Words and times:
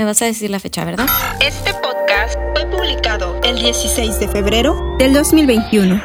Me 0.00 0.06
vas 0.06 0.22
a 0.22 0.24
decir 0.24 0.48
la 0.48 0.58
fecha, 0.58 0.82
¿verdad? 0.86 1.06
Este 1.46 1.74
podcast 1.74 2.38
fue 2.54 2.64
publicado 2.70 3.38
el 3.44 3.56
16 3.56 4.18
de 4.18 4.28
febrero 4.28 4.96
del 4.98 5.12
2021. 5.12 6.02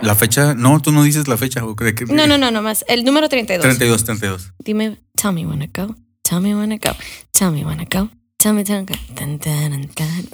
La 0.00 0.14
fecha, 0.14 0.54
no, 0.54 0.80
tú 0.80 0.92
no 0.92 1.02
dices 1.02 1.28
la 1.28 1.36
fecha. 1.36 1.62
¿o 1.62 1.74
de 1.74 1.94
qué- 1.94 2.06
No, 2.06 2.26
no, 2.26 2.38
no, 2.38 2.50
nomás. 2.50 2.86
El 2.88 3.04
número 3.04 3.28
32. 3.28 3.62
32, 3.62 4.04
32. 4.04 4.52
Dime, 4.60 4.96
tell 5.14 5.32
me 5.34 5.44
when 5.44 5.60
to 5.60 5.66
go. 5.78 5.94
Tell 6.22 6.40
me 6.40 6.54
when 6.54 6.70
to 6.70 6.88
go. 6.88 6.96
Tell 7.32 7.50
me 7.52 7.66
when 7.66 7.86
to 7.86 7.98
go. 7.98 8.08
Tell 8.38 8.54
me 8.54 8.62
when 8.62 8.86
to 8.86 8.94
go. 8.94 8.98
Tan, 9.14 9.38
tan, 9.38 9.88
tan. 9.88 10.26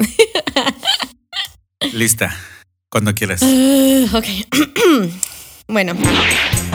Lista. 1.92 2.32
Cuando 2.88 3.12
quieras. 3.12 3.42
Uh, 3.42 4.06
ok. 4.12 4.26
bueno, 5.66 5.94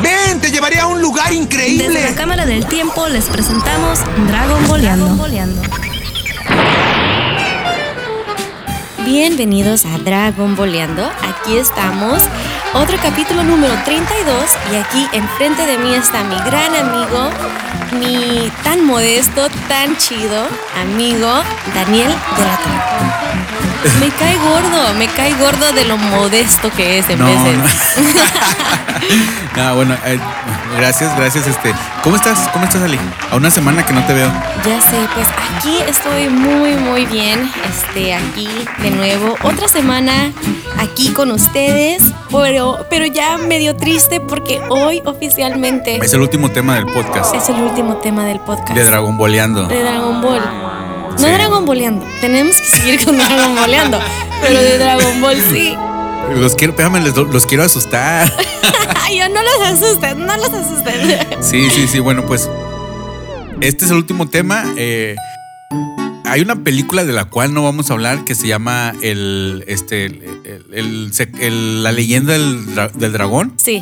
Ven, 0.04 0.42
te 0.42 0.52
llevaré 0.52 0.80
a 0.80 0.88
un 0.88 1.02
lugar 1.02 1.30
desde 1.30 1.42
increíble. 1.42 2.02
la 2.02 2.14
Cámara 2.14 2.46
del 2.46 2.66
Tiempo 2.66 3.08
les 3.08 3.24
presentamos 3.24 4.00
Dragon 4.28 4.68
Boleando. 4.68 5.16
Bienvenidos 9.06 9.86
a 9.86 10.00
Dragon 10.00 10.56
Boleando. 10.56 11.06
Aquí 11.06 11.58
estamos. 11.58 12.24
Otro 12.74 12.98
capítulo 12.98 13.44
número 13.44 13.76
32 13.86 14.34
y 14.72 14.76
aquí 14.78 15.08
enfrente 15.14 15.64
de 15.68 15.78
mí 15.78 15.94
está 15.94 16.24
mi 16.24 16.36
gran 16.38 16.74
amigo, 16.76 17.30
mi 18.00 18.52
tan 18.64 18.84
modesto, 18.84 19.48
tan 19.68 19.96
chido 19.98 20.48
amigo 20.82 21.30
Daniel 21.76 22.10
de 22.10 22.44
la. 22.46 23.75
Me 24.00 24.10
cae 24.10 24.36
gordo, 24.38 24.94
me 24.98 25.08
cae 25.08 25.34
gordo 25.36 25.72
de 25.74 25.86
lo 25.86 25.98
modesto 25.98 26.72
que 26.72 27.00
es 27.00 27.10
en 27.10 27.20
No, 27.20 27.26
veces. 27.26 27.58
no. 27.58 27.64
No, 29.56 29.76
bueno, 29.76 29.96
eh, 30.06 30.20
gracias, 30.78 31.16
gracias. 31.16 31.48
Este, 31.48 31.74
¿cómo 32.04 32.18
estás? 32.18 32.50
¿Cómo 32.52 32.66
estás, 32.66 32.82
Ali? 32.82 33.00
A 33.32 33.36
una 33.38 33.50
semana 33.50 33.86
que 33.86 33.94
no 33.94 34.04
te 34.06 34.14
veo. 34.14 34.30
Ya 34.66 34.82
sé, 34.82 34.98
pues 35.14 35.28
aquí 35.30 35.78
estoy 35.88 36.28
muy, 36.28 36.74
muy 36.76 37.06
bien. 37.06 37.50
Este, 37.70 38.14
aquí 38.16 38.50
de 38.80 38.92
nuevo. 38.92 39.36
Otra 39.44 39.68
semana 39.70 40.32
aquí 40.78 41.10
con 41.14 41.32
ustedes, 41.32 42.04
pero, 42.32 42.86
pero 42.90 43.06
ya 43.06 43.38
medio 43.38 43.78
triste 43.78 44.20
porque 44.20 44.60
hoy 44.70 45.02
oficialmente 45.06 45.98
Es 46.04 46.14
el 46.14 46.22
último 46.22 46.50
tema 46.52 46.76
del 46.76 46.86
podcast 46.88 47.34
es 47.36 47.48
el 47.48 47.56
último 47.62 47.96
tema 47.98 48.26
del 48.26 48.40
podcast. 48.42 48.74
de 48.74 48.84
Dragon 48.84 49.16
Boleando. 49.18 49.68
De 49.68 49.82
Dragon 49.84 50.22
Ball. 50.22 50.42
No 51.20 51.28
Sí. 51.28 51.34
Dragon 51.34 51.66
Boleando. 51.66 52.06
Tenemos 52.22 52.58
que 52.58 52.78
seguir 52.78 53.04
con 53.06 53.18
Dragon 53.18 53.56
Boleando. 53.56 54.00
Pero 54.42 54.62
de 54.62 54.78
Dragon 54.78 55.22
Ball 55.22 55.38
sí. 55.52 55.76
Los 56.36 56.56
quiero, 56.56 56.72
espérame, 56.74 57.04
les- 57.04 57.16
los 57.16 57.46
quiero 57.46 57.64
asustar. 57.64 58.32
Yo 59.16 59.30
no 59.30 59.42
los 59.42 59.68
asusten, 59.68 60.26
no 60.26 60.36
los 60.38 60.50
asusten. 60.52 61.44
Sí, 61.44 61.70
sí, 61.70 61.88
sí. 61.88 62.00
Bueno, 62.00 62.26
pues 62.26 62.50
este 63.62 63.86
es 63.86 63.92
el 63.92 63.98
último 63.98 64.28
tema. 64.28 64.66
Eh, 64.76 65.16
hay 66.26 66.42
una 66.42 66.56
película 66.58 67.06
de 67.06 67.14
la 67.14 67.26
cual 67.26 67.54
no 67.54 67.64
vamos 67.64 67.90
a 67.90 67.94
hablar 67.94 68.26
que 68.26 68.36
se 68.36 68.48
llama 68.48 68.94
el, 69.02 69.64
este, 69.68 70.06
el, 70.06 71.12
el- 71.40 71.84
la 71.84 71.92
leyenda 71.92 72.34
del, 72.34 72.66
del 72.96 73.14
dragón. 73.14 73.54
Sí. 73.58 73.82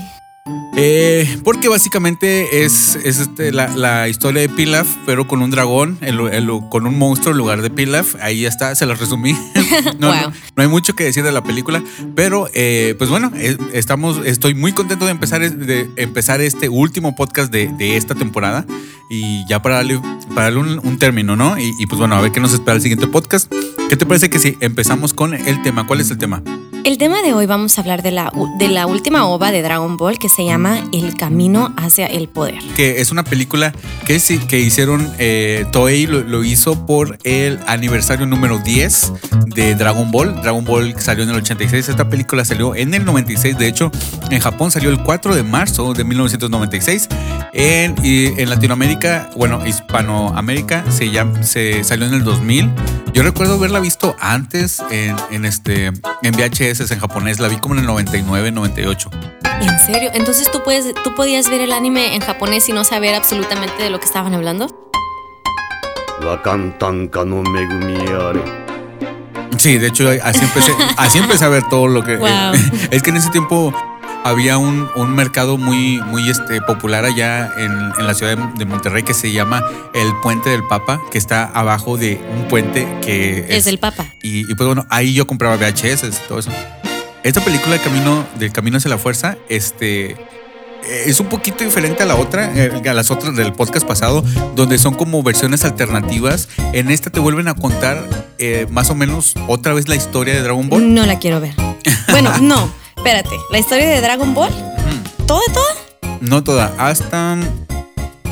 Eh, 0.76 1.38
porque 1.44 1.70
básicamente 1.70 2.66
es, 2.66 2.96
es 2.96 3.20
este, 3.20 3.52
la, 3.52 3.70
la 3.78 4.10
historia 4.10 4.42
de 4.42 4.50
Pilaf, 4.50 4.88
pero 5.06 5.28
con 5.28 5.42
un 5.42 5.52
dragón, 5.52 5.98
el- 6.02 6.20
el- 6.20 6.50
con 6.70 6.86
un 6.88 6.98
monstruo 6.98 7.32
en 7.32 7.38
lugar 7.38 7.62
de 7.62 7.70
Pilaf. 7.70 8.16
Ahí 8.22 8.42
ya 8.42 8.50
está, 8.50 8.76
se 8.76 8.86
los 8.86 9.00
resumí. 9.00 9.34
no, 10.00 10.08
Wow. 10.08 10.16
no, 10.32 10.34
no 10.56 10.64
hay 10.64 10.68
mucho 10.68 10.96
que 10.96 11.04
decir 11.06 11.24
de 11.24 11.32
la 11.32 11.44
película, 11.44 11.82
pero 12.16 12.50
eh, 12.54 12.96
pues 12.98 13.10
bueno, 13.10 13.32
eh, 13.36 13.56
estamos, 13.74 14.20
estoy 14.26 14.54
muy 14.56 14.74
contento 14.74 15.06
de 15.06 15.12
empezar, 15.12 15.50
de 15.50 15.90
empezar 15.96 16.42
este 16.42 16.68
último 16.70 17.16
podcast 17.16 17.52
de, 17.52 17.68
de 17.78 17.96
esta 17.96 18.16
temporada 18.16 18.66
y 19.10 19.46
ya 19.48 19.62
para 19.62 19.76
darle, 19.76 20.02
para 20.30 20.46
darle 20.52 20.60
un, 20.60 20.82
un 20.84 20.98
término, 21.00 21.36
¿no? 21.36 21.58
Y, 21.58 21.72
y 21.80 21.86
pues 21.86 22.00
bueno, 22.00 22.16
a 22.16 22.22
ver 22.22 22.32
qué 22.32 22.40
nos 22.40 22.52
espera 22.54 22.76
el 22.76 22.82
siguiente 22.82 23.08
podcast. 23.08 23.52
¿Qué 23.90 23.96
te 23.96 24.06
parece 24.06 24.30
que 24.30 24.40
si 24.40 24.58
empezamos 24.60 25.14
con 25.14 25.34
el 25.36 25.62
tema? 25.62 25.86
¿Cuál 25.88 26.02
es 26.02 26.10
el 26.10 26.18
tema? 26.18 26.42
El 26.86 26.98
tema 26.98 27.22
de 27.22 27.34
hoy 27.34 27.46
vamos 27.46 27.78
a 27.78 27.82
hablar 27.82 28.04
de 28.04 28.12
la, 28.12 28.30
de 28.58 28.68
la 28.68 28.88
última 28.88 29.26
ova 29.26 29.54
de 29.54 29.62
Dragon 29.62 29.96
Ball 29.96 30.20
que 30.20 30.28
se 30.28 30.44
llama 30.44 30.84
El 30.92 31.16
Camino 31.16 31.74
hacia 31.78 32.08
el 32.08 32.28
Poder. 32.28 32.60
que 32.76 33.00
es 33.00 33.10
una 33.10 33.24
película 33.24 33.72
que, 34.06 34.20
que 34.50 34.60
hicieron, 34.60 35.10
eh, 35.18 35.66
Toei 35.72 36.08
lo, 36.08 36.20
lo 36.22 36.44
hizo 36.44 36.86
por 36.86 37.18
el 37.24 37.58
aniversario 37.68 38.26
número 38.26 38.60
10 38.60 39.14
de 39.56 39.76
Dragon 39.76 40.12
Ball. 40.12 40.42
Dragon 40.42 40.66
Ball 40.66 40.94
salió 41.00 41.24
en 41.24 41.30
el 41.30 41.38
86, 41.38 41.88
esta 41.88 42.10
película 42.10 42.44
salió 42.44 42.76
en 42.76 42.94
el 42.94 43.06
96, 43.06 43.58
de 43.58 43.68
hecho 43.68 43.90
en 44.30 44.42
Japón 44.42 44.70
salió 44.70 44.90
el 44.90 45.02
4 45.02 45.36
de 45.36 45.44
marzo 45.44 45.94
de 45.94 46.04
1996. 46.04 47.08
En, 47.54 47.96
y 48.04 48.26
en 48.42 48.50
Latinoamérica, 48.50 49.30
bueno, 49.38 49.66
Hispanoamérica 49.66 50.84
se, 50.92 51.12
llama, 51.12 51.44
se 51.44 51.84
salió 51.84 52.08
en 52.08 52.16
el 52.16 52.24
2000. 52.24 52.70
Yo 53.14 53.22
recuerdo 53.22 53.54
haberla 53.54 53.80
visto 53.80 54.16
antes 54.20 54.82
en, 54.90 55.16
en 55.30 55.46
este, 55.46 55.86
en 55.86 56.32
VHS 56.32 56.73
veces 56.80 56.90
en 56.90 57.00
japonés, 57.00 57.40
la 57.40 57.50
vi 57.50 57.58
como 57.58 57.76
en 57.76 57.82
el 57.82 57.86
99, 57.86 58.52
98. 58.52 59.10
¿En 59.62 59.80
serio? 59.80 60.10
Entonces 60.14 60.52
tú 60.52 60.64
puedes 60.64 60.92
tú 61.04 61.14
podías 61.14 61.48
ver 61.48 61.62
el 61.62 61.72
anime 61.72 62.16
en 62.16 62.22
japonés 62.22 62.68
y 62.68 62.74
no 62.74 62.84
saber 62.84 63.14
absolutamente 63.14 63.84
de 63.84 63.92
lo 63.92 64.00
que 64.00 64.06
estaban 64.06 64.34
hablando? 64.34 64.92
Sí, 69.58 69.78
de 69.78 69.88
hecho 69.88 70.10
así 70.24 70.44
empecé, 70.44 70.74
así 70.98 71.20
empecé 71.20 71.46
a 71.46 71.50
ver 71.50 71.64
todo 71.70 71.88
lo 71.88 72.04
que 72.04 72.18
wow. 72.18 72.54
es 72.92 73.04
que 73.04 73.12
en 73.12 73.18
ese 73.18 73.30
tiempo 73.30 73.72
había 74.24 74.58
un, 74.58 74.90
un 74.96 75.16
mercado 75.16 75.58
muy, 75.58 76.02
muy 76.02 76.30
este, 76.30 76.62
popular 76.62 77.06
allá 77.06 77.52
en, 77.58 77.72
en 77.98 78.08
la 78.08 78.14
ciudad 78.14 78.38
de, 78.38 78.60
de 78.60 78.66
Monterrey 78.66 79.04
que 79.04 79.14
se 79.14 79.32
llama 79.32 79.64
el 79.94 80.12
Puente 80.22 80.50
del 80.50 80.64
Papa, 80.64 81.02
que 81.12 81.18
está 81.18 81.46
abajo 81.46 81.98
de 81.98 82.22
un 82.36 82.48
puente 82.48 82.88
que 83.02 83.46
Es 83.50 83.66
del 83.66 83.80
Papa. 83.80 84.06
Y, 84.22 84.50
y, 84.50 84.56
pues 84.56 84.66
bueno, 84.68 84.86
ahí 84.90 85.14
yo 85.14 85.28
compraba 85.28 85.58
VHS 85.58 86.04
y 86.04 86.28
todo 86.28 86.40
eso. 86.40 86.52
Esta 87.24 87.42
película, 87.42 87.76
el 87.76 87.82
Camino, 87.82 88.26
del 88.38 88.52
Camino 88.52 88.78
hacia 88.78 88.90
la 88.90 88.98
Fuerza, 88.98 89.38
este. 89.50 90.18
Es 91.06 91.22
un 91.22 91.28
poquito 91.28 91.64
diferente 91.64 92.04
a 92.04 92.06
la 92.06 92.16
otra, 92.16 92.52
eh, 92.54 92.82
a 92.90 92.94
las 92.94 93.10
otras 93.10 93.38
del 93.38 93.54
podcast 93.54 93.88
pasado, 93.88 94.22
donde 94.54 94.78
son 94.78 94.96
como 94.96 95.24
versiones 95.24 95.64
alternativas. 95.64 96.50
En 96.74 96.92
esta 96.92 97.10
te 97.10 97.22
vuelven 97.22 97.48
a 97.48 97.54
contar 97.56 98.06
eh, 98.38 98.68
más 98.70 98.90
o 98.90 98.96
menos 98.96 99.34
otra 99.48 99.72
vez 99.72 99.88
la 99.88 99.96
historia 99.96 100.34
de 100.34 100.42
Dragon 100.42 100.68
Ball. 100.68 100.94
No 100.94 101.06
la 101.06 101.20
quiero 101.20 101.40
ver. 101.40 101.56
Bueno, 102.10 102.38
no. 102.42 102.70
Espérate. 103.06 103.38
¿La 103.52 103.60
historia 103.60 103.86
de 103.90 104.00
Dragon 104.00 104.34
Ball? 104.34 104.50
¿Toda, 105.28 105.42
toda? 105.54 106.20
No 106.22 106.42
toda, 106.42 106.74
hasta 106.78 107.38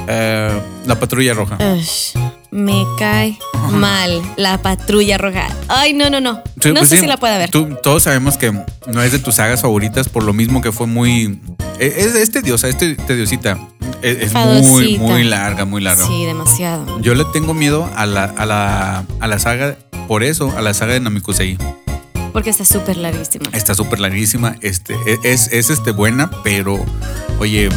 eh, 0.08 0.62
la 0.86 0.96
patrulla 0.98 1.34
roja. 1.34 1.58
Ush, 1.76 2.18
me 2.52 2.86
cae 2.98 3.38
mal 3.72 4.22
la 4.38 4.62
patrulla 4.62 5.18
roja. 5.18 5.50
Ay, 5.68 5.92
no, 5.92 6.10
no, 6.10 6.22
no. 6.22 6.42
Sí, 6.62 6.70
no 6.70 6.76
pues 6.76 6.88
sé 6.90 6.96
sí, 6.96 7.02
si 7.02 7.08
la 7.08 7.18
pueda 7.18 7.38
ver. 7.38 7.50
tú- 7.50 7.78
todos 7.84 8.04
sabemos 8.04 8.38
que 8.38 8.54
no 8.88 9.02
es 9.04 9.12
de 9.12 9.20
tus 9.20 9.36
sagas 9.36 9.62
favoritas, 9.62 10.08
por 10.08 10.24
lo 10.24 10.32
mismo 10.32 10.62
que 10.62 10.72
fue 10.72 10.88
muy. 10.88 11.42
Es, 11.78 11.98
es, 11.98 12.16
es 12.16 12.32
tediosa, 12.32 12.70
es 12.70 12.78
te- 12.78 12.96
tediosita. 12.96 13.58
Es, 14.02 14.32
es 14.34 14.34
muy, 14.34 14.98
muy 14.98 15.26
larga, 15.26 15.66
muy 15.66 15.82
larga. 15.82 16.08
Sí, 16.08 16.24
demasiado. 16.26 17.02
Yo 17.02 17.14
le 17.14 17.26
tengo 17.34 17.54
miedo 17.54 17.90
a 17.98 18.06
la, 18.06 18.24
a 18.24 18.46
la, 18.46 19.04
a 19.20 19.28
la 19.28 19.38
saga, 19.40 19.76
por 20.08 20.24
eso, 20.24 20.54
a 20.58 20.62
la 20.62 20.74
saga 20.74 20.94
de 20.94 21.02
Namikusei. 21.02 21.58
Porque 22.32 22.50
está 22.50 22.66
súper 22.66 22.98
larguísima. 22.98 23.50
Está 23.54 23.76
súper 23.76 24.00
larguísima. 24.00 24.56
Este, 24.62 24.96
es, 25.24 25.52
es 25.52 25.70
este, 25.70 25.92
buena, 25.92 26.30
pero 26.44 26.84
oye, 27.40 27.70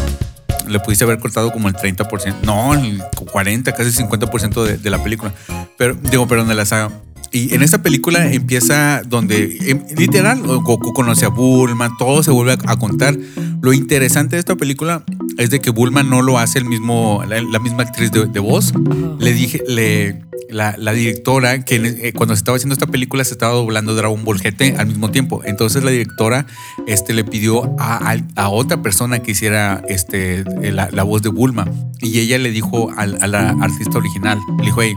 le 0.68 0.80
pudiste 0.80 1.04
haber 1.04 1.18
cortado 1.18 1.52
como 1.52 1.68
el 1.68 1.74
30%. 1.74 2.42
No, 2.42 2.74
el 2.74 3.02
40, 3.30 3.72
casi 3.72 3.90
50% 4.02 4.64
de, 4.64 4.78
de 4.78 4.90
la 4.90 5.02
película. 5.02 5.32
Pero, 5.76 5.94
digo, 5.94 6.26
perdón, 6.28 6.48
de 6.48 6.54
la 6.54 6.64
saga. 6.64 6.90
Y 7.34 7.52
en 7.52 7.62
esta 7.64 7.82
película 7.82 8.32
empieza 8.32 9.02
donde, 9.04 9.58
em, 9.66 9.80
literal, 9.98 10.40
Goku 10.40 10.92
conoce 10.92 11.26
a 11.26 11.30
Bulma, 11.30 11.90
todo 11.98 12.22
se 12.22 12.30
vuelve 12.30 12.52
a, 12.52 12.58
a 12.72 12.76
contar. 12.76 13.18
Lo 13.60 13.72
interesante 13.72 14.36
de 14.36 14.40
esta 14.40 14.54
película 14.54 15.02
es 15.36 15.50
de 15.50 15.60
que 15.60 15.70
Bulma 15.70 16.04
no 16.04 16.22
lo 16.22 16.38
hace 16.38 16.60
el 16.60 16.64
mismo, 16.64 17.24
la, 17.28 17.42
la 17.42 17.58
misma 17.58 17.82
actriz 17.82 18.12
de, 18.12 18.26
de 18.26 18.38
voz. 18.38 18.72
Le 19.18 19.32
dije, 19.32 19.60
le, 19.66 20.22
la, 20.48 20.76
la 20.78 20.92
directora, 20.92 21.64
que 21.64 21.74
eh, 21.76 22.12
cuando 22.12 22.36
se 22.36 22.38
estaba 22.38 22.54
haciendo 22.54 22.74
esta 22.74 22.86
película 22.86 23.24
se 23.24 23.32
estaba 23.32 23.52
doblando 23.54 23.96
Dragon 23.96 24.24
Ball 24.24 24.38
GT 24.38 24.76
al 24.78 24.86
mismo 24.86 25.10
tiempo. 25.10 25.42
Entonces 25.44 25.82
la 25.82 25.90
directora 25.90 26.46
este, 26.86 27.14
le 27.14 27.24
pidió 27.24 27.64
a, 27.80 28.12
a- 28.12 28.42
a 28.44 28.48
otra 28.48 28.80
persona 28.80 29.18
que 29.18 29.32
hiciera 29.32 29.82
este, 29.88 30.44
eh, 30.62 30.70
la, 30.72 30.88
la 30.92 31.02
voz 31.02 31.22
de 31.22 31.30
Bulma. 31.30 31.68
Y 32.00 32.20
ella 32.20 32.38
le 32.38 32.52
dijo 32.52 32.92
al- 32.96 33.18
a, 33.20 33.26
la 33.26 33.48
artista 33.60 33.98
original, 33.98 34.38
le 34.60 34.66
dijo, 34.66 34.82
hey, 34.82 34.94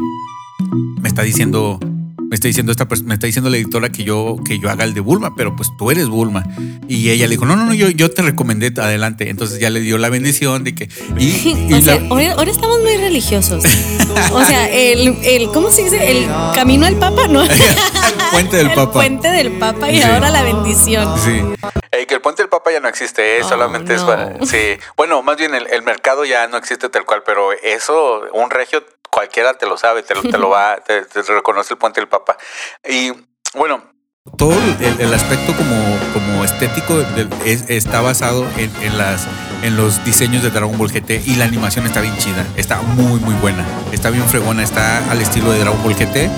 me 1.01 1.07
está 1.09 1.23
diciendo... 1.23 1.79
Me 2.29 2.35
está 2.35 2.47
diciendo 2.47 2.71
esta 2.71 2.85
me 3.05 3.13
está 3.13 3.25
diciendo 3.27 3.49
la 3.49 3.57
editora 3.57 3.89
que 3.89 4.03
yo 4.03 4.35
que 4.45 4.59
yo 4.59 4.69
haga 4.69 4.83
el 4.83 4.93
de 4.93 4.99
Bulma, 4.99 5.33
pero 5.35 5.55
pues 5.55 5.69
tú 5.77 5.91
eres 5.91 6.07
Bulma. 6.07 6.43
Y 6.89 7.09
ella 7.09 7.25
le 7.25 7.31
dijo, 7.31 7.45
no, 7.45 7.55
no, 7.55 7.65
no, 7.65 7.73
yo, 7.73 7.89
yo 7.89 8.11
te 8.11 8.21
recomendé 8.21 8.73
adelante. 8.81 9.29
Entonces 9.29 9.59
ya 9.59 9.69
le 9.69 9.79
dio 9.79 9.97
la 9.97 10.09
bendición 10.09 10.63
de 10.63 10.75
que. 10.75 10.89
Y, 11.17 11.25
y 11.69 11.73
o 11.73 11.81
sea, 11.81 11.99
la- 11.99 12.07
ahora, 12.09 12.31
ahora 12.33 12.51
estamos 12.51 12.81
muy 12.81 12.97
religiosos. 12.97 13.63
O 14.33 14.43
sea, 14.43 14.69
el, 14.71 15.17
el, 15.23 15.47
¿cómo 15.51 15.71
se 15.71 15.83
dice? 15.85 16.11
El 16.11 16.27
camino 16.53 16.85
al 16.85 16.95
Papa, 16.97 17.27
¿no? 17.27 17.43
el 17.43 17.49
puente 18.31 18.57
del 18.57 18.67
el 18.71 18.73
Papa. 18.75 18.91
puente 18.91 19.27
del 19.29 19.51
Papa 19.53 19.89
y 19.91 19.97
Sí. 19.97 20.03
ahora 20.03 20.29
la 20.29 20.43
bendición. 20.43 21.07
Sí. 21.23 21.41
que 22.07 22.13
el 22.13 22.21
puente 22.21 22.41
del 22.43 22.49
Papa 22.49 22.71
ya 22.71 22.79
no 22.79 22.87
existe, 22.87 23.37
eh, 23.37 23.41
Oh, 23.43 23.49
solamente 23.49 23.93
es 23.95 24.01
para. 24.01 24.33
Sí. 24.45 24.57
Bueno, 24.95 25.21
más 25.23 25.37
bien 25.37 25.53
el, 25.55 25.67
el 25.67 25.81
mercado 25.81 26.25
ya 26.25 26.47
no 26.47 26.57
existe 26.57 26.89
tal 26.89 27.05
cual, 27.05 27.23
pero 27.25 27.51
eso, 27.53 28.21
un 28.33 28.49
regio 28.49 28.83
cualquiera 29.17 29.55
te 29.55 29.65
lo 29.65 29.77
sabe, 29.77 30.03
te 30.03 30.13
lo, 30.13 30.21
te 30.21 30.37
lo 30.37 30.49
va, 30.49 30.77
te, 30.85 31.01
te 31.05 31.21
reconoce 31.23 31.73
el 31.73 31.79
puente 31.79 31.99
del 31.99 32.07
Papa. 32.07 32.37
Y 32.87 33.11
bueno, 33.55 33.81
todo 34.37 34.53
el, 34.79 35.01
el 35.01 35.11
aspecto 35.13 35.53
como, 35.55 35.97
como 36.13 36.43
estético 36.43 36.95
de- 36.97 37.27
es- 37.45 37.65
está 37.69 38.01
basado 38.01 38.45
en, 38.57 38.71
en 38.83 38.97
las 38.97 39.25
en 39.63 39.75
los 39.75 40.03
diseños 40.05 40.43
de 40.43 40.51
Dragon 40.51 40.77
Ball 40.77 40.91
GT 40.91 41.09
y 41.25 41.35
la 41.35 41.45
animación 41.45 41.87
está 41.87 41.99
bien 42.01 42.15
chida, 42.17 42.45
está 42.57 42.79
muy 42.83 43.19
muy 43.21 43.33
buena, 43.41 43.65
está 43.91 44.11
bien 44.11 44.27
fregona, 44.29 44.61
está 44.61 45.09
al 45.09 45.19
estilo 45.19 45.51
de 45.51 45.59
Dragon 45.59 45.81
Ball 45.81 45.95
GT. 45.95 46.29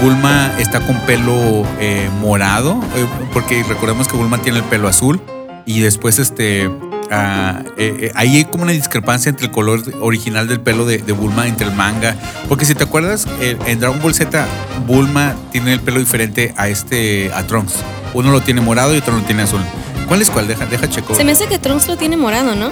Bulma 0.00 0.52
está 0.58 0.80
con 0.80 0.98
pelo 1.06 1.64
eh, 1.80 2.08
morado, 2.20 2.80
eh, 2.96 3.06
porque 3.34 3.62
recordemos 3.68 4.08
que 4.08 4.16
Bulma 4.16 4.40
tiene 4.40 4.58
el 4.58 4.64
pelo 4.64 4.88
azul 4.88 5.20
y 5.66 5.80
después 5.80 6.18
este 6.18 6.70
ah, 7.10 7.62
eh, 7.76 7.96
eh, 8.00 8.12
ahí 8.14 8.36
hay 8.36 8.44
como 8.44 8.64
una 8.64 8.72
discrepancia 8.72 9.30
entre 9.30 9.46
el 9.46 9.52
color 9.52 9.82
original 10.00 10.46
del 10.48 10.60
pelo 10.60 10.86
de, 10.86 10.98
de 10.98 11.12
Bulma 11.12 11.46
entre 11.46 11.66
el 11.66 11.74
manga, 11.74 12.16
porque 12.48 12.64
si 12.64 12.74
te 12.74 12.84
acuerdas 12.84 13.26
eh, 13.40 13.56
en 13.66 13.80
Dragon 13.80 14.00
Ball 14.00 14.14
Z 14.14 14.46
Bulma 14.86 15.34
tiene 15.52 15.72
el 15.72 15.80
pelo 15.80 15.98
diferente 16.00 16.54
a 16.56 16.68
este 16.68 17.30
a 17.34 17.46
Trunks, 17.46 17.74
uno 18.14 18.30
lo 18.30 18.40
tiene 18.40 18.60
morado 18.60 18.94
y 18.94 18.98
otro 18.98 19.16
lo 19.16 19.22
tiene 19.22 19.42
azul. 19.42 19.60
¿Cuál 20.06 20.22
es 20.22 20.30
cuál? 20.30 20.48
Deja, 20.48 20.64
deja 20.66 20.88
checo. 20.88 21.14
Se 21.14 21.24
me 21.24 21.32
hace 21.32 21.46
que 21.46 21.58
Trunks 21.58 21.86
lo 21.88 21.96
tiene 21.96 22.16
morado, 22.16 22.54
¿no? 22.54 22.70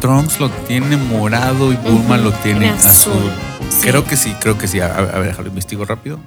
Trunks 0.00 0.38
lo 0.38 0.50
tiene 0.50 0.96
morado 0.96 1.72
y 1.72 1.76
Bulma 1.76 2.16
lo 2.16 2.30
tiene 2.32 2.60
tiene 2.60 2.74
azul. 2.78 3.12
azul. 3.12 3.32
Sí. 3.70 3.88
Creo 3.88 4.04
que 4.04 4.16
sí, 4.16 4.34
creo 4.40 4.56
que 4.56 4.68
sí. 4.68 4.78
A, 4.78 4.86
a 4.94 5.00
ver, 5.18 5.28
déjalo 5.28 5.48
investigo 5.48 5.84
rápido. 5.84 6.20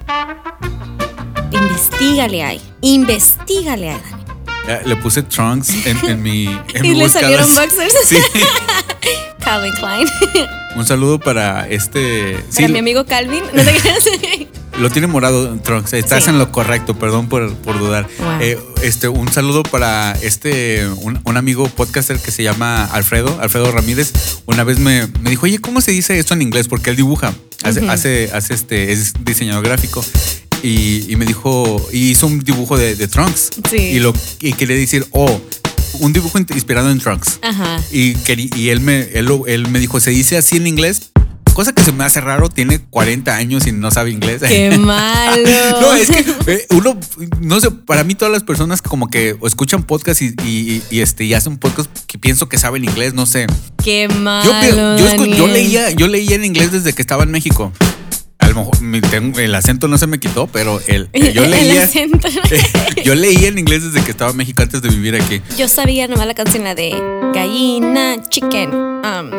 Investígale 1.52 2.44
ahí. 2.44 2.62
Investígale 2.82 3.92
ahí. 3.92 4.02
Le 4.86 4.96
puse 4.98 5.24
Trunks 5.24 5.86
en, 5.86 5.98
en 6.10 6.22
mi. 6.22 6.46
En 6.74 6.86
Y 6.86 6.90
mi 6.90 6.96
le 6.96 7.10
salieron 7.10 7.48
boxers. 7.56 7.94
Sí. 8.06 8.18
Calvin 9.44 9.74
Klein. 9.74 10.08
Un 10.76 10.86
saludo 10.86 11.20
para 11.20 11.68
este. 11.68 12.38
Sí, 12.50 12.62
Para 12.62 12.68
mi 12.70 12.80
amigo 12.80 13.06
Calvin. 13.06 13.44
No 13.54 13.64
te 13.64 13.72
creas. 13.74 14.04
lo 14.78 14.90
tiene 14.92 15.08
morado 15.08 15.58
Trunks. 15.60 15.94
Estás 15.94 16.26
Sí. 16.26 16.30
en 16.30 16.38
lo 16.38 16.52
correcto, 16.52 16.98
perdón 17.00 17.28
por, 17.30 17.54
por 17.56 17.80
dudar. 17.80 18.08
Wow. 18.20 18.40
Eh, 18.42 18.60
este, 18.84 19.08
un 19.08 19.32
saludo 19.32 19.64
para 19.64 20.12
este 20.22 20.88
un, 20.88 21.20
un 21.24 21.38
amigo 21.38 21.68
podcaster 21.70 22.20
que 22.20 22.30
se 22.32 22.44
llama 22.44 22.86
Alfredo, 22.86 23.40
Alfredo 23.42 23.72
Ramírez. 23.72 24.14
Una 24.46 24.64
vez 24.64 24.78
me, 24.80 25.08
me 25.22 25.32
dijo, 25.32 25.46
oye, 25.46 25.60
¿cómo 25.60 25.82
se 25.82 25.92
dice 25.92 26.20
esto 26.20 26.36
en 26.36 26.44
inglés? 26.44 26.68
Porque 26.68 26.92
él 26.92 26.96
dibuja, 26.96 27.34
hace, 27.64 27.90
hace, 27.90 28.30
hace 28.34 28.54
este, 28.54 28.92
es 28.92 29.14
diseñador 29.26 29.64
gráfico. 29.66 30.06
Y, 30.64 31.06
y 31.12 31.16
me 31.16 31.26
dijo, 31.26 31.88
y 31.92 32.10
hizo 32.12 32.28
un 32.28 32.40
dibujo 32.40 32.78
de, 32.78 32.96
de 32.96 33.08
Trunks. 33.08 33.50
Sí. 33.70 33.78
Y 33.78 34.00
lo 34.00 34.14
y 34.42 34.54
quería 34.54 34.76
decir, 34.76 35.06
oh, 35.12 35.40
un 36.02 36.14
dibujo 36.14 36.38
in- 36.38 36.48
inspirado 36.54 36.90
en 36.92 37.00
Trunks. 37.00 37.40
Ajá. 37.42 37.82
Y, 37.92 38.16
y 38.56 38.70
él, 38.70 38.82
me, 38.82 39.02
él, 39.14 39.30
él 39.48 39.68
me 39.70 39.80
dijo, 39.80 40.00
¿se 40.00 40.12
dice 40.12 40.38
así 40.38 40.58
en 40.58 40.68
inglés? 40.68 41.12
Cosa 41.54 41.74
que 41.74 41.84
se 41.84 41.92
me 41.92 42.06
hace 42.06 42.22
raro, 42.22 42.48
tiene 42.48 42.80
40 42.80 43.36
años 43.36 43.68
y 43.68 43.74
no 43.74 43.92
sabe 43.92 44.12
inglés. 44.12 44.42
Qué 44.48 44.78
malo. 44.78 45.44
No, 45.82 45.94
es 45.94 46.08
que 46.10 46.24
eh, 46.48 46.66
uno, 46.70 46.98
no 47.42 47.60
sé, 47.60 47.72
para 47.72 48.04
mí 48.06 48.16
todas 48.16 48.32
las 48.32 48.44
personas 48.44 48.82
como 48.82 49.10
que 49.10 49.36
escuchan 49.44 49.84
podcast 49.84 50.22
y, 50.22 50.34
y- 50.46 50.82
y, 50.90 51.00
este, 51.02 51.26
y 51.26 51.34
hacen 51.34 51.58
podcast 51.58 51.90
que 52.08 52.18
pienso 52.18 52.48
que 52.48 52.58
saben 52.58 52.86
inglés, 52.86 53.14
no 53.14 53.26
sé. 53.26 53.48
Qué 53.84 54.08
malo. 54.08 54.98
Yo, 54.98 55.16
yo, 55.16 55.26
yo 55.26 55.48
leía, 55.48 55.90
yo 55.92 56.08
leía 56.08 56.36
en 56.36 56.46
inglés 56.46 56.72
desde 56.72 56.94
que 56.94 57.02
estaba 57.02 57.24
en 57.24 57.32
México. 57.32 57.74
A 58.50 58.54
lo 58.54 58.60
mejor 58.62 58.82
mi- 58.82 59.00
tengo- 59.02 59.40
el 59.40 59.54
acento 59.54 59.88
no 59.88 59.98
se 60.00 60.08
me 60.08 60.20
quitó, 60.20 60.48
pero 60.48 60.82
el, 60.88 61.08
yo 61.34 61.44
El 61.46 61.52
leía. 61.52 61.84
acento. 61.84 62.28
yo 63.04 63.14
leía 63.16 63.48
en 63.48 63.60
inglés 63.60 63.84
desde 63.84 64.04
que 64.04 64.12
estaba 64.12 64.32
en 64.32 64.38
México 64.38 64.64
antes 64.64 64.82
de 64.82 64.90
vivir 64.90 65.16
aquí. 65.16 65.42
Yo 65.58 65.68
sabía 65.68 66.08
nomás 66.08 66.26
la 66.26 66.34
canción 66.34 66.64
la 66.64 66.74
de 66.74 66.90
gallina, 67.34 68.18
chicken. 68.30 68.74
Um, 68.74 69.30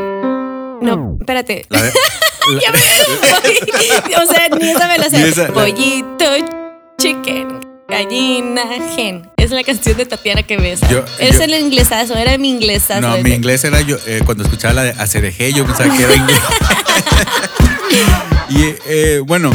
no, 0.80 1.16
espérate. 1.20 1.66
La 1.70 1.82
de- 1.82 1.92
la- 2.54 2.60
Ya 2.60 2.70
me- 2.72 4.16
o 4.22 4.26
sea, 4.26 4.48
ni 4.60 4.70
esa 4.70 4.86
me 4.88 4.98
la 4.98 5.06
esa, 5.06 5.46
sé. 5.46 5.52
Pollito, 5.52 6.24
chicken, 7.00 7.60
gallina, 7.88 8.62
gen. 8.96 9.28
Es 9.36 9.50
la 9.50 9.64
canción 9.64 9.96
de 9.96 10.06
Tatiana 10.06 10.42
que 10.44 10.56
besa. 10.56 10.88
Yo- 10.88 11.04
es 11.18 11.36
yo- 11.36 11.42
el 11.44 11.54
inglesazo, 11.54 12.14
era 12.16 12.38
mi 12.38 12.50
inglesazo. 12.50 13.00
No, 13.00 13.14
ese. 13.14 13.24
mi 13.24 13.32
inglés 13.34 13.64
era 13.64 13.80
yo, 13.80 13.96
eh, 14.06 14.20
cuando 14.24 14.44
escuchaba 14.44 14.74
la 14.74 14.82
de 14.84 14.90
ACDG, 14.90 15.52
yo 15.56 15.66
pensaba 15.66 15.94
que 15.96 16.02
era 16.04 16.14
inglés. 16.14 16.38
Y 18.50 18.74
eh, 18.86 19.20
bueno, 19.26 19.50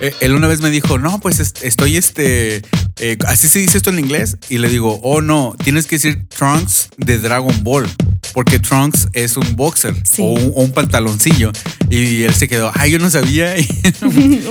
eh, 0.00 0.14
él 0.20 0.32
una 0.34 0.46
vez 0.46 0.60
me 0.60 0.70
dijo, 0.70 0.98
no, 0.98 1.20
pues 1.20 1.40
est- 1.40 1.62
estoy 1.62 1.96
este, 1.96 2.62
eh, 3.00 3.16
así 3.26 3.48
se 3.48 3.58
dice 3.58 3.76
esto 3.78 3.90
en 3.90 3.98
inglés. 3.98 4.36
Y 4.48 4.58
le 4.58 4.68
digo, 4.68 5.00
oh 5.02 5.20
no, 5.20 5.54
tienes 5.62 5.86
que 5.86 5.96
decir 5.96 6.26
Trunks 6.28 6.88
de 6.96 7.18
Dragon 7.18 7.62
Ball. 7.64 7.88
Porque 8.34 8.58
Trunks 8.58 9.08
es 9.14 9.36
un 9.36 9.56
boxer 9.56 9.94
Sí. 10.04 10.22
o, 10.22 10.26
un, 10.26 10.52
o 10.54 10.62
un 10.62 10.72
pantaloncillo. 10.72 11.50
Y 11.90 12.22
él 12.24 12.34
se 12.34 12.46
quedó, 12.46 12.70
ay, 12.74 12.92
yo 12.92 12.98
no 12.98 13.10
sabía. 13.10 13.56
Y, 13.58 13.66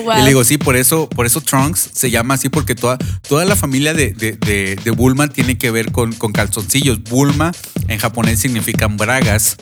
Wow. 0.04 0.18
y 0.19 0.22
le 0.22 0.28
digo, 0.30 0.44
sí, 0.44 0.57
por 0.57 0.75
eso, 0.75 1.07
por 1.07 1.25
eso 1.25 1.39
Trunks 1.42 1.89
se 1.94 2.10
llama 2.10 2.34
así, 2.34 2.50
porque 2.50 2.75
toda, 2.75 2.98
toda 3.28 3.45
la 3.45 3.56
familia 3.56 3.94
de, 3.94 4.12
de, 4.12 4.34
de- 4.34 4.75
de 4.84 4.92
Bulma 4.92 5.28
tiene 5.30 5.57
que 5.57 5.72
ver 5.72 5.92
con, 5.92 6.12
con 6.13 6.34
calzoncillos. 6.34 7.04
Bulma 7.04 7.51
en 7.88 8.00
japonés 8.00 8.39
significan 8.39 8.98
bragas. 8.98 9.57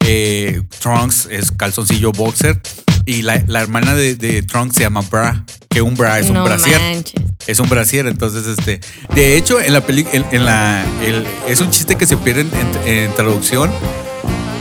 Eh, 0.00 0.60
Trunks 0.80 1.28
es 1.30 1.52
calzoncillo 1.52 2.12
boxer. 2.12 2.60
Y 3.04 3.22
la, 3.22 3.42
la 3.46 3.60
hermana 3.60 3.94
de, 3.94 4.14
de 4.14 4.42
Trunks 4.42 4.76
se 4.76 4.82
llama 4.82 5.00
Bra, 5.10 5.44
que 5.68 5.82
un 5.82 5.94
bra 5.96 6.18
es 6.18 6.28
un 6.28 6.34
no 6.34 6.44
brasier. 6.44 6.80
manches. 6.80 7.14
Es 7.46 7.58
un 7.58 7.68
brasier, 7.68 8.06
entonces 8.06 8.46
este. 8.46 8.80
De 9.14 9.36
hecho, 9.36 9.60
en 9.60 9.72
la 9.72 9.80
película, 9.80 10.14
en, 10.16 10.24
en 10.30 10.44
la. 10.44 10.84
el- 11.04 11.26
es 11.48 11.60
un 11.60 11.70
chiste 11.70 11.96
que 11.96 12.06
se 12.06 12.16
pierde 12.16 12.42
en, 12.42 12.50
en- 12.86 12.88
en 13.04 13.14
traducción. 13.14 13.70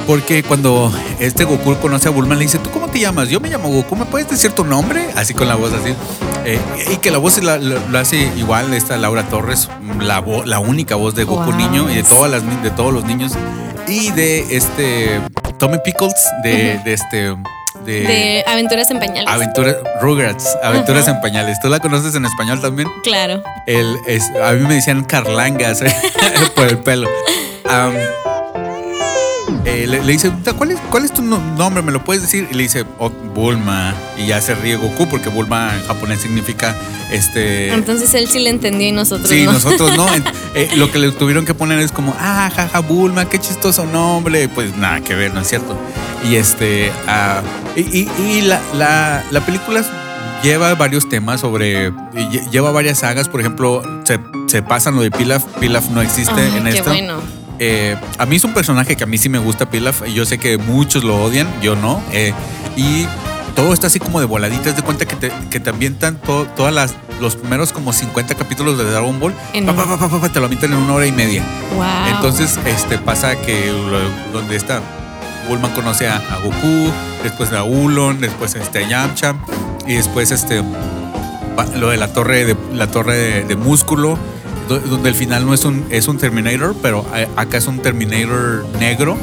Porque 0.08 0.42
cuando 0.44 0.92
este 1.20 1.44
Goku 1.46 1.76
conoce 1.78 2.08
a 2.08 2.12
Bulma, 2.12 2.34
le 2.36 2.42
dice, 2.42 2.58
¿tú 2.58 2.72
cómo 2.72 2.88
te 2.90 3.00
llamas? 3.00 3.30
Yo 3.30 3.40
me 3.40 3.50
llamo 3.50 3.70
Goku, 3.70 3.96
¿me 3.96 4.06
puedes 4.06 4.28
decir 4.30 4.52
tu 4.52 4.66
nombre? 4.66 5.06
Así 5.16 5.34
con 5.36 5.48
la 5.48 5.56
voz 5.56 5.72
así. 5.74 5.94
Eh, 6.44 6.60
y 6.92 6.98
que 6.98 7.12
la 7.12 7.20
voz 7.20 7.42
la, 7.44 7.58
la- 7.60 7.80
lo 7.88 8.00
hace 8.00 8.18
igual 8.36 8.74
esta 8.74 8.98
Laura 8.98 9.30
Torres, 9.30 9.70
la, 10.00 10.24
la 10.46 10.60
única 10.60 10.96
voz 10.96 11.14
de 11.14 11.24
Goku 11.24 11.44
Wow. 11.52 11.56
niño 11.56 11.90
y 11.92 11.96
de, 11.98 12.04
todas 12.04 12.32
las, 12.32 12.64
de 12.64 12.72
todos 12.72 12.92
los 12.92 13.06
niños. 13.06 13.34
Y 13.88 14.10
de 14.12 14.58
este 14.58 15.22
Tommy 15.60 15.78
Pickles, 15.86 16.16
de, 16.44 16.80
de 16.84 16.94
este... 16.94 17.36
De, 17.86 18.02
De 18.02 18.44
aventuras 18.48 18.90
en 18.92 19.00
pañales. 19.00 19.28
Aventuras, 19.28 19.76
Rugrats, 20.02 20.58
Aventuras 20.64 21.08
Ajá. 21.08 21.16
en 21.18 21.22
Pañales. 21.22 21.60
¿Tú 21.62 21.70
la 21.70 21.80
conoces 21.80 22.14
en 22.16 22.26
español 22.26 22.62
también? 22.62 22.88
Claro. 23.04 23.42
El, 23.66 23.98
es, 24.08 24.24
a 24.44 24.52
mí 24.54 24.66
me 24.68 24.76
decían 24.76 25.04
carlangas 25.04 25.82
por 26.56 26.68
el 26.68 26.78
pelo. 26.80 27.10
Eh, 29.66 29.86
le, 29.88 30.04
le 30.04 30.12
dice, 30.12 30.32
¿cuál 30.58 30.72
es, 30.72 30.80
¿cuál 30.90 31.06
es 31.06 31.14
tu 31.14 31.22
no- 31.22 31.40
nombre? 31.58 31.84
¿Me 31.84 31.92
lo 31.92 32.04
puedes 32.04 32.22
decir? 32.24 32.48
Y 32.52 32.56
le 32.56 32.64
dice, 32.64 32.86
"Oh, 33.00 33.10
Bulma. 33.10 33.94
Y 34.18 34.28
ya 34.28 34.42
se 34.42 34.56
ríe 34.56 34.76
Goku 34.76 35.08
porque 35.08 35.30
Bulma 35.30 35.74
en 35.76 35.86
japonés 35.88 36.22
significa 36.22 36.76
este... 37.12 37.72
Entonces 37.74 38.14
él 38.14 38.28
sí 38.28 38.40
le 38.40 38.50
entendió 38.50 38.88
y 38.88 38.92
nosotros 38.92 39.30
Sí, 39.30 39.46
no. 39.46 39.54
nosotros 39.54 39.96
no. 39.96 40.06
Eh, 40.54 40.70
lo 40.76 40.92
que 40.92 41.00
le 41.00 41.12
tuvieron 41.12 41.46
que 41.46 41.54
poner 41.54 41.80
es 41.80 41.94
como, 41.94 42.14
ah, 42.20 42.52
jaja, 42.54 42.80
Bulma, 42.80 43.24
qué 43.30 43.40
chistoso 43.40 43.86
nombre. 43.86 44.50
Pues 44.50 44.76
nada 44.76 45.00
que 45.00 45.16
ver, 45.16 45.34
¿no 45.34 45.40
es 45.42 45.48
cierto? 45.48 45.78
Y 46.30 46.36
este, 46.36 46.92
ah, 47.08 47.42
y, 47.76 47.82
y- 48.00 48.10
y 48.22 48.42
la, 48.42 48.60
la- 48.74 49.24
la 49.32 49.46
película 49.46 49.82
lleva 50.44 50.74
varios 50.76 51.08
temas 51.08 51.40
sobre, 51.40 51.94
lleva 52.52 52.72
varias 52.72 53.00
sagas, 53.00 53.30
por 53.30 53.40
ejemplo, 53.40 53.82
se, 54.04 54.20
se 54.48 54.62
pasan 54.62 54.96
lo 54.96 55.02
de 55.04 55.12
Pilaf, 55.12 55.44
Pilaf 55.60 55.88
no 55.92 56.02
existe 56.02 56.34
Ay, 56.36 56.58
en 56.58 56.64
qué 56.74 56.82
bueno. 56.82 57.22
Eh, 57.64 57.96
a 58.18 58.26
mí 58.26 58.38
es 58.38 58.44
un 58.44 58.56
personaje 58.56 58.96
que 58.96 59.04
a 59.04 59.08
mí 59.08 59.20
sí 59.20 59.30
me 59.30 59.38
gusta 59.38 59.70
Pilaf 59.70 60.02
y 60.08 60.14
yo 60.14 60.26
sé 60.26 60.40
que 60.40 60.58
muchos 60.58 61.04
lo 61.04 61.16
odian, 61.24 61.48
yo 61.62 61.76
no. 61.76 62.02
eh, 62.12 62.34
y 62.76 63.06
todo 63.56 63.72
está 63.74 63.86
así 63.88 64.00
como 64.00 64.20
de 64.20 64.26
voladitas 64.26 64.76
de 64.76 64.82
cuenta 64.82 65.06
que 65.06 65.16
te, 65.16 65.32
que 65.52 65.60
te 65.60 65.70
ambientan 65.70 66.16
to- 66.18 66.48
todas 66.56 66.74
las 66.74 66.96
los 67.20 67.36
primeros 67.36 67.72
como 67.72 67.94
50 67.94 68.34
capítulos 68.34 68.80
de 68.80 68.86
Dragon 68.86 69.20
Ball, 69.20 69.36
En- 69.54 69.68
pa, 69.68 69.76
pa, 69.76 69.86
pa, 69.86 69.98
pa, 70.00 70.10
pa, 70.10 70.22
pa, 70.22 70.30
te 70.30 70.40
lo 70.40 70.46
avientan 70.48 70.72
en 70.74 70.80
una 70.80 70.94
hora 70.94 71.06
y 71.06 71.12
media. 71.12 71.44
Wow. 71.76 72.16
Entonces, 72.16 72.58
este 72.66 72.98
pasa 72.98 73.36
que 73.36 73.68
lo- 73.72 74.32
donde 74.40 74.56
está 74.56 74.82
Bulma 75.48 75.72
conoce 75.76 76.08
a, 76.08 76.16
a 76.16 76.38
Goku, 76.38 76.92
después 77.22 77.52
a 77.52 77.64
Ulon, 77.64 78.22
después 78.22 78.56
este, 78.56 78.86
a 78.86 78.88
Yamcha 78.88 79.36
y 79.86 79.94
después 79.94 80.32
este 80.32 80.64
lo 81.78 81.90
de 81.90 81.98
la 81.98 82.08
torre 82.08 82.44
de 82.46 82.56
la 82.74 82.88
torre 82.88 83.16
de, 83.18 83.44
de 83.44 83.56
músculo 83.56 84.18
donde 84.80 85.10
el 85.10 85.16
final 85.16 85.46
no 85.46 85.54
es 85.54 85.64
un 85.66 85.86
es 85.90 86.08
un 86.08 86.18
Terminator, 86.18 86.76
pero 86.82 87.06
a- 87.14 87.42
acá 87.42 87.58
es 87.58 87.68
un 87.68 87.80
Terminator 87.82 88.66
negro, 88.80 89.18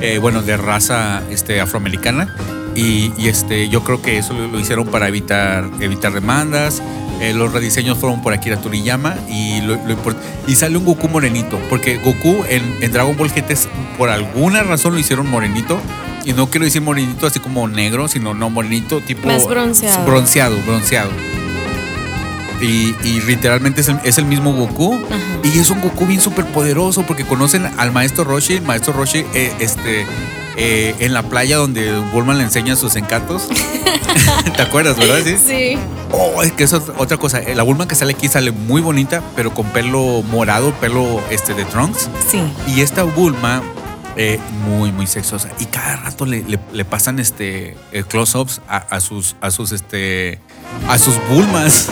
eh, 0.00 0.18
bueno, 0.18 0.42
de 0.42 0.56
raza 0.56 1.22
este 1.30 1.60
afroamericana 1.60 2.34
y, 2.74 3.12
y, 3.16 3.28
este 3.28 3.68
yo 3.68 3.84
creo 3.84 4.02
que 4.02 4.18
eso 4.18 4.32
lo, 4.34 4.58
hicieron 4.58 4.86
para 4.86 5.08
evitar 5.08 5.68
evitar 5.80 6.12
demandas. 6.12 6.82
Eh, 7.20 7.32
los 7.32 7.52
rediseños 7.52 7.96
fueron 7.96 8.20
por 8.22 8.32
Akira 8.34 8.56
Toriyama 8.60 9.14
y, 9.30 9.60
lo- 9.60 9.76
lo 9.76 9.96
y 10.48 10.56
sale 10.56 10.76
un 10.76 10.84
Goku 10.84 11.08
morenito, 11.08 11.60
porque 11.70 11.96
Goku 11.98 12.44
en, 12.48 12.62
en 12.82 12.92
Dragon 12.92 13.16
Ball 13.16 13.30
GT 13.30 13.54
por 13.96 14.10
alguna 14.10 14.64
razón 14.64 14.94
lo 14.94 14.98
hicieron 14.98 15.30
morenito. 15.30 15.78
Y 16.26 16.32
no 16.32 16.48
quiero 16.48 16.64
decir 16.64 16.80
morenito 16.80 17.26
así 17.26 17.38
como 17.38 17.68
negro, 17.68 18.08
sino 18.08 18.32
no 18.32 18.48
morenito 18.48 19.00
tipo... 19.02 19.28
Más 19.28 19.46
bronceado. 19.46 20.06
Bronceado, 20.06 20.56
bronceado. 20.66 21.10
Y, 22.60 22.94
y 23.04 23.20
literalmente 23.26 23.80
es 23.82 23.88
el, 23.88 23.98
es 24.04 24.18
el 24.18 24.24
mismo 24.24 24.52
Goku. 24.52 24.94
Ajá. 24.94 25.16
Y 25.42 25.58
es 25.58 25.70
un 25.70 25.80
Goku 25.80 26.06
bien 26.06 26.20
súper 26.20 26.46
poderoso 26.46 27.02
porque 27.02 27.24
conocen 27.24 27.66
al 27.78 27.92
maestro 27.92 28.24
Roshi. 28.24 28.54
El 28.54 28.62
maestro 28.62 28.92
Roshi, 28.92 29.24
eh, 29.34 29.52
este, 29.58 30.06
eh, 30.56 30.94
en 31.00 31.12
la 31.12 31.22
playa 31.24 31.56
donde 31.56 31.98
Bulma 32.12 32.34
le 32.34 32.44
enseña 32.44 32.76
sus 32.76 32.96
encantos. 32.96 33.48
¿Te 34.56 34.62
acuerdas, 34.62 34.96
verdad? 34.96 35.18
Sí. 35.24 35.36
Sí. 35.44 35.78
Oh, 36.12 36.42
es 36.42 36.52
que 36.52 36.64
eso 36.64 36.76
es 36.78 36.84
otra 36.96 37.16
cosa. 37.16 37.40
La 37.54 37.62
Bulma 37.64 37.88
que 37.88 37.94
sale 37.96 38.12
aquí 38.12 38.28
sale 38.28 38.52
muy 38.52 38.80
bonita, 38.80 39.22
pero 39.34 39.52
con 39.52 39.66
pelo 39.66 40.22
morado, 40.30 40.72
pelo 40.74 41.20
este 41.30 41.54
de 41.54 41.64
Trunks. 41.64 42.08
Sí. 42.30 42.40
Y 42.68 42.80
esta 42.82 43.02
Bulma, 43.02 43.62
eh, 44.16 44.38
muy, 44.68 44.92
muy 44.92 45.06
sexosa. 45.08 45.48
Y 45.58 45.64
cada 45.66 45.96
rato 45.96 46.24
le, 46.24 46.44
le- 46.44 46.60
le 46.72 46.84
pasan 46.84 47.18
este 47.18 47.76
eh, 47.90 48.04
close-ups 48.08 48.60
a, 48.68 48.76
a 48.76 49.00
sus, 49.00 49.34
a 49.40 49.50
sus, 49.50 49.72
este, 49.72 50.38
a 50.88 50.98
sus 50.98 51.14
Bulmas, 51.28 51.88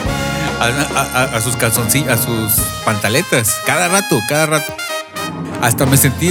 a, 0.63 1.01
a- 1.01 1.23
a- 1.23 1.37
a 1.37 1.41
sus 1.41 1.57
calzoncillos, 1.57 2.09
a 2.09 2.19
sus 2.19 2.53
pantaletas. 2.85 3.57
Cada 3.67 3.89
rato, 3.89 4.21
cada 4.29 4.47
rato. 4.47 4.75
Hasta 5.61 5.87
me 5.87 5.97
sentí, 5.97 6.31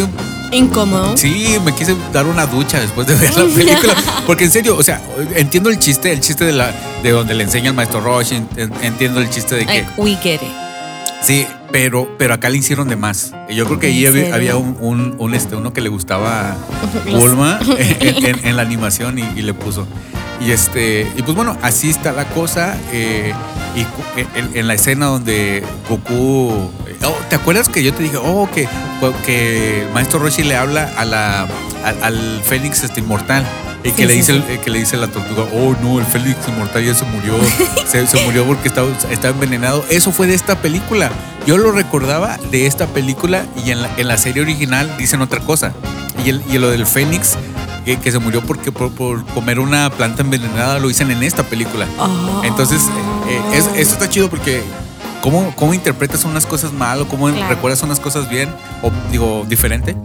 Incómodo. 0.52 1.16
sí, 1.16 1.58
me 1.64 1.74
quise 1.74 1.96
dar 2.12 2.26
una 2.26 2.46
ducha 2.46 2.80
después 2.82 3.08
de 3.08 3.16
ver 3.16 3.34
la 3.34 3.44
película. 3.56 3.96
Porque 4.28 4.44
en 4.46 4.52
serio, 4.52 4.76
o 4.76 4.84
sea, 4.84 5.02
entiendo 5.36 5.70
el 5.70 5.80
chiste, 5.80 6.12
el 6.12 6.20
chiste 6.20 6.44
de 6.46 6.52
la, 6.52 6.72
de 7.02 7.12
donde 7.12 7.34
le 7.34 7.44
enseña 7.46 7.70
el 7.70 7.74
maestro 7.76 8.02
en- 8.58 8.72
entiendo 8.82 9.22
el 9.22 9.30
chiste 9.30 9.56
de 9.56 9.66
que 9.66 9.86
we 9.98 10.16
get 10.22 10.36
it. 10.42 10.50
Sí, 11.22 11.46
pero, 11.72 12.10
pero 12.18 12.34
acá 12.34 12.50
le 12.50 12.58
hicieron 12.58 12.90
de 12.90 12.96
más. 12.98 13.32
Yo 13.50 13.66
creo 13.66 13.80
que 13.80 13.88
¿En 13.90 13.94
ahí 13.94 14.32
había, 14.32 14.58
un, 14.58 14.76
un- 14.82 15.16
un, 15.20 15.34
este, 15.36 15.56
uno 15.56 15.72
que 15.72 15.80
le 15.80 15.88
gustaba 15.90 16.58
Bulma 17.12 17.60
en, 17.78 18.26
en- 18.26 18.46
en 18.48 18.56
la 18.58 18.64
animación 18.64 19.20
y, 19.20 19.22
y 19.38 19.44
le 19.44 19.54
puso. 19.54 19.88
Y 20.44 20.52
este, 20.52 21.02
y 21.16 21.22
pues 21.22 21.36
bueno, 21.36 21.58
así 21.62 21.90
está 21.90 22.12
la 22.12 22.26
cosa. 22.26 22.76
eh, 22.92 23.34
y 23.76 23.84
cu- 23.86 24.02
en, 24.36 24.58
en 24.58 24.68
la 24.68 24.74
escena 24.74 25.06
donde 25.06 25.64
Goku. 25.88 26.70
oh, 27.06 27.16
¿Te 27.30 27.36
acuerdas 27.36 27.70
que 27.70 27.84
yo 27.84 27.94
te 27.94 28.04
dije, 28.04 28.18
oh, 28.18 28.50
que, 28.54 28.68
que 29.26 29.84
el 29.84 29.90
maestro 29.94 30.20
Roshi 30.20 30.44
le 30.44 30.56
habla 30.56 30.92
a 30.98 31.06
la, 31.06 31.48
al, 31.86 32.04
al 32.04 32.42
Fénix 32.44 32.84
este, 32.84 33.00
inmortal? 33.02 33.46
Y 33.84 33.92
que, 33.92 34.06
le 34.06 34.14
dice 34.14 34.34
sí. 34.36 34.58
que 34.64 34.70
le 34.70 34.78
dice 34.80 34.96
la 34.98 35.08
tortuga, 35.08 35.44
oh 35.56 35.76
no, 35.82 36.00
el 36.00 36.06
Félix 36.06 36.38
inmortal 36.48 36.86
ya 36.86 36.94
se 36.94 37.04
murió. 37.06 37.34
se, 37.88 38.06
se 38.06 38.24
murió 38.26 38.46
porque 38.46 38.68
estaba, 38.68 38.88
estaba 39.10 39.34
envenenado. 39.34 39.84
Eso 39.90 40.12
fue 40.12 40.28
de 40.28 40.36
esta 40.36 40.56
película. 40.62 41.10
Yo 41.48 41.58
lo 41.58 41.72
recordaba 41.72 42.38
de 42.52 42.68
esta 42.68 42.86
película 42.88 43.44
y 43.66 43.72
en 43.72 43.82
la, 43.82 43.90
en 43.98 44.08
la 44.08 44.18
serie 44.18 44.44
original 44.44 44.92
dicen 45.00 45.22
otra 45.22 45.40
cosa. 45.40 45.74
Y, 46.24 46.30
el, 46.30 46.44
y 46.52 46.60
lo 46.60 46.70
del 46.70 46.86
Fénix, 46.86 47.38
que, 47.86 47.98
que 47.98 48.12
se 48.12 48.20
murió 48.20 48.42
porque 48.46 48.72
por, 48.72 48.92
por 48.94 49.26
comer 49.28 49.60
una 49.60 49.90
planta 49.90 50.22
envenenada, 50.22 50.80
lo 50.80 50.88
dicen 50.88 51.12
en 51.12 51.24
esta 51.24 51.44
película. 51.44 51.86
Oh. 52.00 52.42
Entonces, 52.44 52.82
eh, 53.28 53.32
eh, 53.54 53.58
es- 53.58 53.68
eso 53.76 53.94
está 53.94 54.10
chido 54.10 54.30
porque 54.30 54.62
cómo, 55.22 55.54
cómo 55.56 55.74
interpretas 55.74 56.24
unas 56.26 56.46
cosas 56.46 56.74
mal 56.74 57.02
o 57.02 57.08
cómo 57.08 57.30
Claro. 57.30 57.48
recuerdas 57.50 57.82
unas 57.84 58.00
cosas 58.00 58.30
bien 58.30 58.50
o 58.82 58.92
digo 59.12 59.46
diferente. 59.48 59.96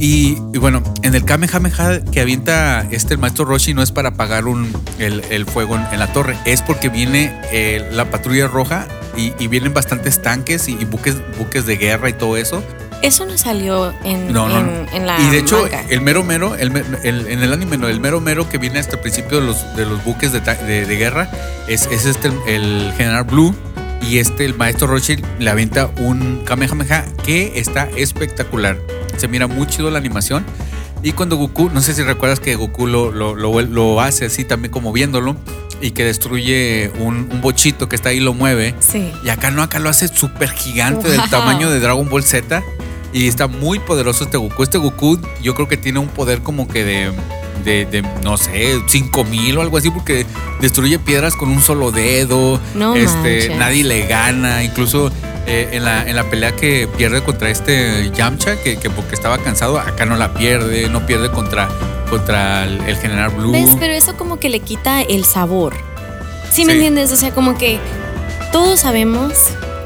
Y, 0.00 0.38
y 0.54 0.58
bueno, 0.58 0.80
en 1.02 1.14
el 1.16 1.24
Kamehameha 1.24 2.00
que 2.12 2.20
avienta 2.20 2.86
este 2.92 3.14
el 3.14 3.18
maestro 3.20 3.44
Roshi 3.44 3.74
no 3.74 3.82
es 3.82 3.90
para 3.90 4.10
apagar 4.10 4.46
un, 4.46 4.70
el, 5.00 5.22
el 5.30 5.44
fuego 5.44 5.74
en, 5.74 5.82
en 5.90 5.98
la 5.98 6.12
torre, 6.12 6.36
es 6.44 6.62
porque 6.62 6.88
viene 6.88 7.34
eh, 7.50 7.88
la 7.90 8.08
patrulla 8.08 8.46
roja 8.46 8.86
y, 9.16 9.32
y 9.40 9.48
vienen 9.48 9.74
bastantes 9.74 10.22
tanques 10.22 10.68
y, 10.68 10.74
y 10.80 10.84
buques, 10.84 11.16
buques 11.36 11.66
de 11.66 11.76
guerra 11.78 12.10
y 12.10 12.12
todo 12.12 12.36
eso. 12.36 12.62
Eso 13.02 13.24
no 13.26 13.38
salió 13.38 13.92
en, 14.04 14.32
No, 14.32 14.48
no, 14.48 14.58
en, 14.58 14.66
no. 14.86 14.90
en 14.92 15.06
la 15.06 15.20
y 15.20 15.30
de 15.30 15.38
hecho, 15.38 15.62
manga. 15.62 15.84
el 15.88 16.00
mero 16.00 16.24
mero, 16.24 16.56
el, 16.56 16.70
me- 16.70 16.82
el- 17.04 17.28
en 17.28 17.42
el 17.42 17.52
anime, 17.52 17.76
no, 17.78 17.88
el 17.88 18.00
mero 18.00 18.20
mero 18.20 18.48
que 18.48 18.58
viene 18.58 18.78
hasta 18.80 18.96
el 18.96 19.00
principio 19.00 19.40
de 19.40 19.46
los, 19.46 19.76
de 19.76 19.86
los 19.86 20.02
buques 20.04 20.32
de, 20.32 20.40
ta- 20.40 20.54
de- 20.54 20.84
de 20.84 20.96
guerra 20.96 21.30
es, 21.68 21.86
es 21.86 22.06
este 22.06 22.30
el, 22.48 22.92
general 22.96 23.24
Blue. 23.24 23.54
Y 24.00 24.18
este, 24.18 24.44
el 24.44 24.54
maestro 24.54 24.86
Roshi, 24.86 25.16
le 25.38 25.50
avienta 25.50 25.90
un 25.98 26.42
Kamehameha 26.44 27.04
que 27.24 27.58
está 27.58 27.88
espectacular. 27.96 28.78
Se 29.16 29.26
mira 29.28 29.46
muy 29.48 29.66
chido 29.66 29.90
la 29.90 29.98
animación. 29.98 30.44
Y 31.02 31.12
cuando 31.12 31.36
Goku, 31.36 31.68
no 31.70 31.80
sé 31.80 31.94
si 31.94 32.02
recuerdas 32.02 32.40
que 32.40 32.54
Goku 32.56 32.86
lo, 32.86 33.10
lo, 33.12 33.34
lo- 33.36 33.60
lo 33.60 34.00
hace 34.00 34.26
así 34.26 34.44
también 34.44 34.72
como 34.72 34.92
viéndolo. 34.92 35.36
Y 35.80 35.92
que 35.92 36.04
destruye 36.04 36.90
un, 36.98 37.28
un 37.30 37.40
bochito 37.40 37.88
que 37.88 37.94
está 37.96 38.08
ahí 38.08 38.16
y 38.16 38.20
lo 38.20 38.34
mueve. 38.34 38.74
Sí. 38.80 39.12
Y 39.24 39.28
acá 39.28 39.50
no, 39.52 39.62
acá 39.62 39.78
lo 39.78 39.88
hace 39.88 40.08
súper 40.08 40.50
gigante 40.50 41.08
del 41.08 41.20
tamaño 41.30 41.70
de 41.70 41.78
Dragon 41.78 42.08
Ball 42.08 42.24
Z. 42.24 42.62
Y 43.12 43.26
está 43.28 43.46
muy 43.46 43.78
poderoso 43.78 44.24
este 44.24 44.36
Goku. 44.36 44.62
Este 44.62 44.78
Goku 44.78 45.18
yo 45.42 45.54
creo 45.54 45.68
que 45.68 45.76
tiene 45.76 45.98
un 45.98 46.08
poder 46.08 46.42
como 46.42 46.68
que 46.68 46.84
de, 46.84 47.12
de, 47.64 47.86
de, 47.86 48.02
no 48.22 48.36
sé, 48.36 48.80
5000 48.86 49.56
o 49.58 49.62
algo 49.62 49.78
así, 49.78 49.90
porque 49.90 50.26
destruye 50.60 50.98
piedras 50.98 51.34
con 51.34 51.48
un 51.48 51.62
solo 51.62 51.90
dedo. 51.90 52.60
No 52.74 52.94
este, 52.94 53.12
manches. 53.12 53.56
nadie 53.56 53.84
le 53.84 54.06
gana. 54.06 54.62
Incluso 54.62 55.10
eh, 55.46 55.70
en, 55.72 55.84
la, 55.84 56.06
en 56.08 56.16
la 56.16 56.24
pelea 56.24 56.54
que 56.54 56.86
pierde 56.98 57.22
contra 57.22 57.48
este 57.48 58.10
Yamcha, 58.14 58.56
que, 58.62 58.76
que 58.78 58.90
porque 58.90 59.14
estaba 59.14 59.38
cansado, 59.38 59.78
acá 59.78 60.04
no 60.04 60.16
la 60.16 60.34
pierde. 60.34 60.88
No 60.90 61.06
pierde 61.06 61.30
contra, 61.30 61.68
contra 62.10 62.64
el, 62.64 62.80
el 62.82 62.96
General 62.98 63.30
Blue. 63.30 63.52
¿Ves? 63.52 63.70
Pero 63.80 63.94
eso 63.94 64.16
como 64.16 64.38
que 64.38 64.50
le 64.50 64.60
quita 64.60 65.00
el 65.00 65.24
sabor. 65.24 65.74
¿Sí 66.52 66.64
me 66.66 66.72
Sí. 66.72 66.78
entiendes? 66.78 67.10
O 67.12 67.16
sea, 67.16 67.30
como 67.32 67.56
que 67.56 67.78
todos 68.52 68.80
sabemos, 68.80 69.32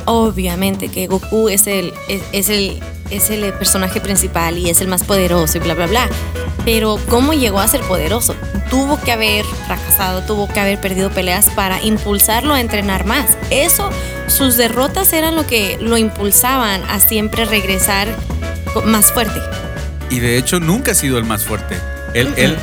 obviamente, 0.06 0.88
que 0.88 1.06
Goku 1.06 1.48
es 1.48 1.66
el, 1.66 1.92
es, 2.08 2.22
es 2.32 2.48
el, 2.48 2.80
es 3.12 3.30
el 3.30 3.52
personaje 3.54 4.00
principal 4.00 4.58
y 4.58 4.70
es 4.70 4.80
el 4.80 4.88
más 4.88 5.04
poderoso 5.04 5.58
y 5.58 5.60
bla, 5.60 5.74
bla, 5.74 5.86
bla. 5.86 6.08
Pero 6.64 6.98
¿cómo 7.08 7.32
llegó 7.32 7.60
a 7.60 7.68
ser 7.68 7.80
poderoso? 7.82 8.34
Tuvo 8.70 9.00
que 9.00 9.12
haber 9.12 9.44
fracasado, 9.66 10.22
tuvo 10.22 10.48
que 10.48 10.60
haber 10.60 10.80
perdido 10.80 11.10
peleas 11.10 11.50
para 11.50 11.82
impulsarlo 11.82 12.54
a 12.54 12.60
entrenar 12.60 13.04
más. 13.04 13.36
Eso, 13.50 13.90
sus 14.28 14.56
derrotas 14.56 15.12
eran 15.12 15.36
lo 15.36 15.46
que 15.46 15.78
lo 15.80 15.98
impulsaban 15.98 16.82
a 16.88 17.00
siempre 17.00 17.44
regresar 17.44 18.08
más 18.84 19.12
fuerte. 19.12 19.40
Y 20.10 20.20
de 20.20 20.38
hecho 20.38 20.60
nunca 20.60 20.92
ha 20.92 20.94
sido 20.94 21.18
el 21.18 21.24
más 21.24 21.44
fuerte. 21.44 21.76
Él, 22.14 22.32
él 22.36 22.56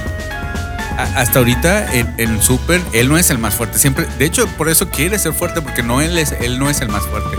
hasta 0.97 1.39
ahorita 1.39 1.93
en, 1.93 2.13
en 2.17 2.41
Super, 2.41 2.81
él 2.93 3.09
no 3.09 3.17
es 3.17 3.29
el 3.29 3.37
más 3.37 3.55
fuerte. 3.55 3.79
Siempre, 3.79 4.05
de 4.17 4.25
hecho, 4.25 4.47
por 4.57 4.69
eso 4.69 4.89
quiere 4.89 5.17
ser 5.17 5.33
fuerte, 5.33 5.61
porque 5.61 5.83
no 5.83 6.01
él 6.01 6.17
es, 6.17 6.33
él 6.33 6.59
no 6.59 6.69
es 6.69 6.81
el 6.81 6.89
más 6.89 7.03
fuerte. 7.03 7.37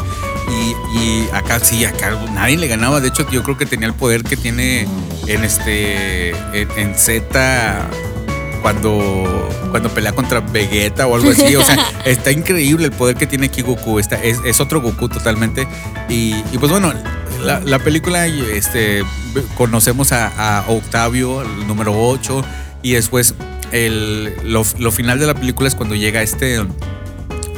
Y, 0.71 0.99
y 0.99 1.29
acá 1.33 1.61
sí, 1.61 1.85
acá 1.85 2.19
nadie 2.33 2.57
le 2.57 2.67
ganaba. 2.67 3.01
De 3.01 3.09
hecho, 3.09 3.29
yo 3.31 3.43
creo 3.43 3.57
que 3.57 3.67
tenía 3.67 3.87
el 3.89 3.95
poder 3.95 4.23
que 4.23 4.37
tiene 4.37 4.87
en 5.27 5.45
este. 5.45 6.31
en, 6.31 6.69
en 6.77 6.95
Z 6.95 7.89
cuando, 8.63 9.49
cuando 9.71 9.89
pelea 9.89 10.13
contra 10.13 10.41
Vegeta 10.41 11.07
o 11.07 11.15
algo 11.15 11.31
así. 11.31 11.57
O 11.57 11.65
sea, 11.65 11.77
está 12.05 12.31
increíble 12.31 12.87
el 12.87 12.93
poder 12.93 13.17
que 13.17 13.27
tiene 13.27 13.47
aquí 13.47 13.63
Goku. 13.63 13.99
Está, 13.99 14.23
es, 14.23 14.39
es 14.45 14.61
otro 14.61 14.81
Goku 14.81 15.09
totalmente. 15.09 15.67
Y, 16.09 16.35
y 16.53 16.59
pues 16.59 16.71
bueno, 16.71 16.93
la, 17.43 17.61
la 17.61 17.79
película, 17.79 18.27
este, 18.27 19.03
conocemos 19.57 20.13
a, 20.13 20.59
a 20.59 20.71
Octavio, 20.71 21.43
el 21.43 21.67
número 21.67 21.95
8, 21.97 22.45
y 22.83 22.93
después 22.93 23.35
el, 23.73 24.35
lo, 24.45 24.65
lo 24.79 24.93
final 24.93 25.19
de 25.19 25.27
la 25.27 25.35
película 25.35 25.69
es 25.69 25.75
cuando 25.75 25.95
llega 25.95 26.23
este 26.23 26.65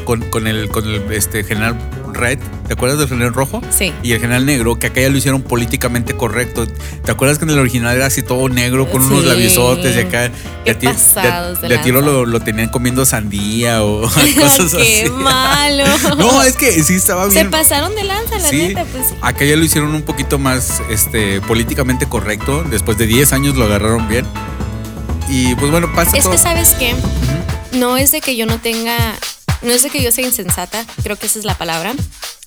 con, 0.05 0.23
con 0.31 0.47
el, 0.47 0.69
con 0.69 0.87
el 0.87 1.11
este, 1.13 1.45
general 1.45 1.77
Red. 2.13 2.39
¿Te 2.73 2.77
acuerdas 2.77 2.99
del 3.01 3.09
general 3.09 3.35
rojo? 3.35 3.61
Sí. 3.69 3.93
Y 4.03 4.13
el 4.13 4.21
general 4.21 4.47
negro, 4.47 4.79
que 4.79 4.87
acá 4.87 5.03
ya 5.03 5.11
lo 5.11 5.19
hicieron 5.19 5.43
políticamente 5.43 6.17
correcto. 6.17 6.67
¿Te 7.05 7.13
acuerdas 7.13 7.37
que 7.37 7.45
en 7.45 7.51
el 7.51 7.59
original 7.59 7.95
era 7.95 8.07
así 8.07 8.23
todo 8.23 8.49
negro 8.49 8.91
con 8.91 9.03
unos 9.03 9.21
Sí. 9.21 9.29
labiosotes 9.29 9.95
y 9.95 9.99
acá 9.99 10.31
Qué 10.65 10.73
de 10.73 10.89
pasados 10.89 11.61
de 11.61 11.69
de 11.69 11.75
a 11.77 11.83
tiro 11.83 12.01
lo, 12.01 12.25
lo 12.25 12.41
tenían 12.41 12.71
comiendo 12.71 13.05
sandía 13.05 13.83
o 13.85 14.01
cosas 14.41 14.73
Qué 14.73 15.03
así? 15.03 15.11
malo. 15.11 15.85
No, 16.17 16.43
es 16.43 16.57
que 16.57 16.83
sí 16.83 16.95
estaba 16.95 17.27
Se 17.29 17.35
bien. 17.35 17.51
pasaron 17.51 17.95
de 17.95 18.05
lanza, 18.05 18.39
la 18.39 18.49
Sí, 18.49 18.69
neta, 18.69 18.87
pues 18.87 19.09
sí. 19.09 19.15
acá 19.21 19.45
ya 19.45 19.55
lo 19.55 19.65
hicieron 19.65 19.95
un 19.95 20.01
poquito 20.03 20.39
más 20.39 20.81
este, 20.89 21.43
políticamente 21.43 22.07
correcto. 22.09 22.65
Después 22.65 22.97
de 22.97 23.07
10 23.07 23.35
años 23.35 23.55
lo 23.55 23.65
agarraron 23.67 24.09
bien. 24.09 24.25
Y 25.29 25.55
pues 25.57 25.71
bueno, 25.71 25.93
pasa 25.95 26.17
Es 26.17 26.23
todo. 26.25 26.33
que, 26.33 26.39
¿sabes 26.39 26.71
qué? 26.79 26.95
No 27.79 27.99
es 27.99 28.13
de 28.13 28.23
que 28.23 28.35
yo 28.35 28.47
no 28.47 28.59
tenga. 28.61 28.97
No 29.61 29.73
es 29.73 29.83
de 29.83 29.91
que 29.91 30.03
yo 30.03 30.11
sea 30.11 30.25
insensata, 30.27 30.85
creo 31.05 31.17
que 31.17 31.27
esa 31.27 31.39
es 31.39 31.45
la 31.45 31.55
palabra. 31.57 31.93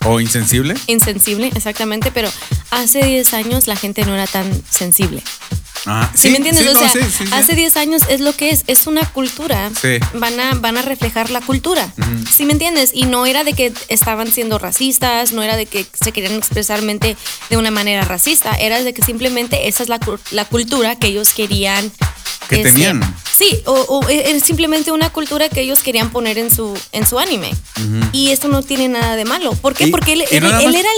O 0.07 0.19
insensible. 0.19 0.75
Insensible, 0.87 1.47
exactamente, 1.55 2.11
pero 2.11 2.29
hace 2.69 3.03
10 3.03 3.33
años 3.33 3.67
la 3.67 3.75
gente 3.75 4.05
no 4.05 4.13
era 4.13 4.27
tan 4.27 4.45
sensible. 4.69 5.23
Ah, 5.85 6.11
¿Sí, 6.15 6.29
me 6.29 6.37
entiendes? 6.37 6.63
sí, 6.63 6.69
o 6.69 6.77
sea, 6.77 6.89
sí, 6.89 6.99
sí, 7.03 7.25
sí. 7.27 7.33
hace 7.33 7.53
10 7.55 7.77
años 7.77 8.01
es 8.09 8.19
lo 8.19 8.33
que 8.35 8.49
es, 8.49 8.63
es 8.67 8.87
una 8.87 9.05
cultura. 9.05 9.69
Sí. 9.79 9.99
Van 10.15 10.39
a, 10.39 10.53
van 10.55 10.77
a 10.77 10.81
reflejar 10.81 11.29
la 11.29 11.41
cultura. 11.41 11.93
¿Sí 12.29 12.45
me 12.45 12.53
entiendes? 12.53 12.91
Y 12.93 13.03
no 13.05 13.25
era 13.25 13.43
de 13.43 13.53
que 13.53 13.71
estaban 13.87 14.31
siendo 14.31 14.57
racistas, 14.57 15.31
no 15.31 15.43
era 15.43 15.55
de 15.57 15.65
que 15.65 15.85
se 16.01 16.11
querían 16.11 16.33
expresarmente 16.33 17.15
de 17.49 17.57
una 17.57 17.71
manera 17.71 18.03
racista, 18.03 18.55
era 18.55 18.81
de 18.81 18.93
que 18.93 19.03
simplemente 19.03 19.67
esa 19.67 19.83
es 19.83 19.89
la, 19.89 19.99
la 20.31 20.45
cultura 20.45 20.95
que 20.95 21.07
ellos 21.07 21.33
querían. 21.33 21.91
Que 22.49 22.57
este, 22.57 22.71
tenían. 22.73 23.01
Sí, 23.35 23.61
o, 23.65 23.73
o 23.73 24.07
es 24.07 24.43
simplemente 24.43 24.91
una 24.91 25.09
cultura 25.09 25.49
que 25.49 25.61
ellos 25.61 25.81
querían 25.81 26.11
poner 26.11 26.37
en 26.37 26.49
su, 26.53 26.77
en 26.91 27.07
su 27.07 27.19
anime. 27.19 27.51
Y 28.11 28.29
esto 28.29 28.47
no 28.47 28.61
tiene 28.63 28.87
nada 28.87 29.15
de 29.15 29.25
malo. 29.25 29.53
¿Por 29.53 29.73
qué? 29.73 29.85
Y- 29.87 29.91
Porque 29.91 30.13
él, 30.13 30.23
era 30.31 30.49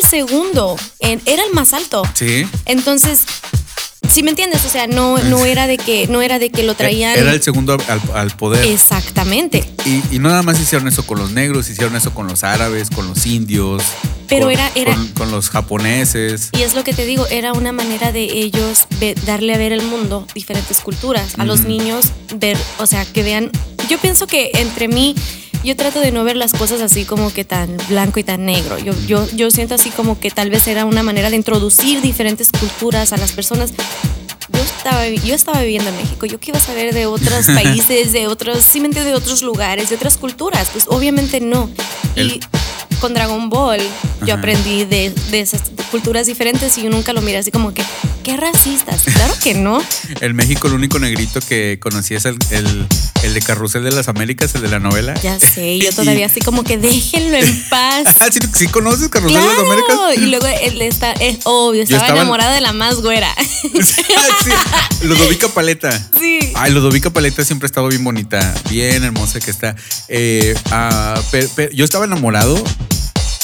el 0.01 0.10
segundo, 0.10 0.75
era 1.00 1.44
el 1.44 1.53
más 1.53 1.74
alto. 1.74 2.03
Sí. 2.13 2.46
Entonces, 2.65 3.22
Si 4.09 4.23
me 4.23 4.31
entiendes, 4.31 4.65
o 4.65 4.69
sea, 4.69 4.87
no, 4.87 5.17
no 5.19 5.45
era 5.45 5.67
de 5.67 5.77
que, 5.77 6.07
no 6.07 6.21
era 6.21 6.39
de 6.39 6.49
que 6.49 6.63
lo 6.63 6.75
traían. 6.75 7.17
Era 7.17 7.33
el 7.33 7.41
segundo 7.41 7.77
al, 7.87 8.01
al 8.13 8.31
poder. 8.31 8.65
Exactamente. 8.65 9.63
Y, 9.85 10.15
y 10.15 10.19
no 10.19 10.29
nada 10.29 10.41
más 10.43 10.59
hicieron 10.59 10.87
eso 10.87 11.05
con 11.05 11.19
los 11.19 11.31
negros, 11.31 11.69
hicieron 11.69 11.95
eso 11.95 12.13
con 12.13 12.27
los 12.27 12.43
árabes, 12.43 12.89
con 12.89 13.07
los 13.07 13.25
indios. 13.25 13.83
Pero 14.27 14.45
con, 14.45 14.53
era- 14.53 14.71
era- 14.75 14.93
Con, 14.95 15.07
con 15.09 15.31
los 15.31 15.49
japoneses. 15.49 16.49
Y 16.57 16.61
es 16.63 16.73
lo 16.73 16.83
que 16.83 16.93
te 16.93 17.05
digo, 17.05 17.27
era 17.27 17.53
una 17.53 17.71
manera 17.71 18.11
de 18.11 18.23
ellos 18.23 18.85
ve- 18.99 19.15
darle 19.25 19.53
a 19.53 19.57
ver 19.57 19.71
el 19.71 19.83
mundo, 19.83 20.25
diferentes 20.33 20.79
culturas, 20.81 21.33
a 21.37 21.45
los 21.45 21.61
niños 21.61 22.05
ver, 22.35 22.57
o 22.79 22.85
sea, 22.85 23.05
que 23.05 23.23
vean. 23.23 23.51
Yo 23.89 23.97
pienso 23.99 24.27
que 24.27 24.51
entre 24.55 24.87
mí, 24.89 25.15
yo 25.67 25.75
trato 25.75 26.00
de 26.00 26.13
no 26.13 26.24
ver 26.24 26.38
las 26.38 26.53
cosas 26.53 26.79
así 26.79 27.03
como 27.03 27.31
que 27.33 27.43
tan 27.43 27.75
blanco 27.89 28.19
y 28.19 28.24
tan 28.24 28.45
negro. 28.45 28.77
Yo, 28.79 28.93
yo, 29.05 29.27
yo 29.36 29.51
siento 29.51 29.75
así 29.75 29.89
como 29.89 30.17
que 30.17 30.31
tal 30.31 30.50
vez 30.50 30.65
era 30.67 30.86
una 30.86 31.03
manera 31.03 31.29
de 31.29 31.36
introducir 31.36 32.01
diferentes 32.01 32.50
culturas 32.57 33.12
a 33.12 33.17
las 33.17 33.33
personas. 33.33 33.71
Yo 34.50 34.59
estaba, 34.62 35.05
yo 35.07 35.36
estaba 35.36 35.59
viviendo 35.62 35.89
en 35.89 35.97
México, 35.97 36.25
yo 36.25 36.39
que 36.39 36.51
iba 36.51 36.57
a 36.57 36.62
saber 36.62 36.93
de 36.93 37.05
otros 37.05 37.45
países, 37.53 38.13
de 38.13 38.27
otros, 38.27 38.63
sí 38.63 38.79
me 38.79 38.88
de 38.88 39.13
otros 39.13 39.41
lugares, 39.41 39.89
de 39.89 39.95
otras 39.95 40.15
culturas, 40.15 40.69
pues 40.71 40.86
obviamente 40.88 41.41
no. 41.41 41.69
Y 42.15 42.19
El- 42.21 42.39
con 43.01 43.13
Dragon 43.13 43.50
Ball 43.50 43.79
yo 44.25 44.33
Ajá. 44.33 44.39
aprendí 44.39 44.86
de, 44.86 45.12
de 45.29 45.39
esas 45.41 45.62
culturas 45.91 46.25
diferentes 46.25 46.77
y 46.77 46.83
yo 46.83 46.89
nunca 46.89 47.13
lo 47.13 47.21
miré 47.21 47.38
así 47.38 47.51
como 47.51 47.74
que, 47.74 47.83
qué 48.24 48.38
racistas. 48.38 49.03
Claro 49.03 49.33
que 49.43 49.53
no. 49.53 49.81
En 50.21 50.36
México 50.36 50.67
el 50.67 50.74
único 50.74 50.97
negrito 50.97 51.39
que 51.47 51.77
conocí 51.79 52.15
es 52.15 52.25
el, 52.25 52.38
el, 52.51 52.88
el 53.24 53.33
de 53.33 53.41
Carrusel 53.41 53.83
de 53.83 53.91
las 53.91 54.07
Américas, 54.07 54.53
el 54.55 54.62
de 54.62 54.69
la 54.69 54.79
novela. 54.79 55.13
Ya 55.21 55.39
sé, 55.39 55.77
yo 55.79 55.89
Y- 55.89 55.93
todavía 55.93 56.25
así 56.27 56.39
como 56.41 56.63
que 56.63 56.77
déjenlo 56.77 57.38
en 57.38 57.63
paz. 57.69 58.05
Ah, 58.19 58.27
¿sí, 58.31 58.39
sí 58.55 58.67
conoces 58.67 59.09
Carrusel 59.09 59.41
de 59.41 59.47
las 59.47 59.59
Américas? 59.59 59.97
y 60.17 60.25
luego 60.27 60.45
él 60.47 60.81
está, 60.81 61.12
es 61.13 61.39
obvio, 61.45 61.83
estaba, 61.83 62.01
estaba- 62.03 62.19
enamorada 62.21 62.53
de 62.55 62.62
la 62.62 62.74
más 62.74 62.95
güera. 63.01 63.33
sí, 63.63 64.51
Ludovica 65.01 65.47
Paleta. 65.50 65.91
Sí. 66.19 66.39
Ay, 66.55 66.71
Ludovica 66.71 67.09
Paleta 67.09 67.43
siempre 67.43 67.65
ha 67.65 67.69
estado 67.69 67.88
bien 67.89 68.03
bonita, 68.03 68.53
bien 68.69 69.03
hermosa 69.03 69.39
que 69.39 69.51
está. 69.51 69.75
Eh, 70.07 70.55
ah, 70.71 71.21
yo 71.74 71.86
estaba 71.86 72.05
enamorado, 72.05 72.62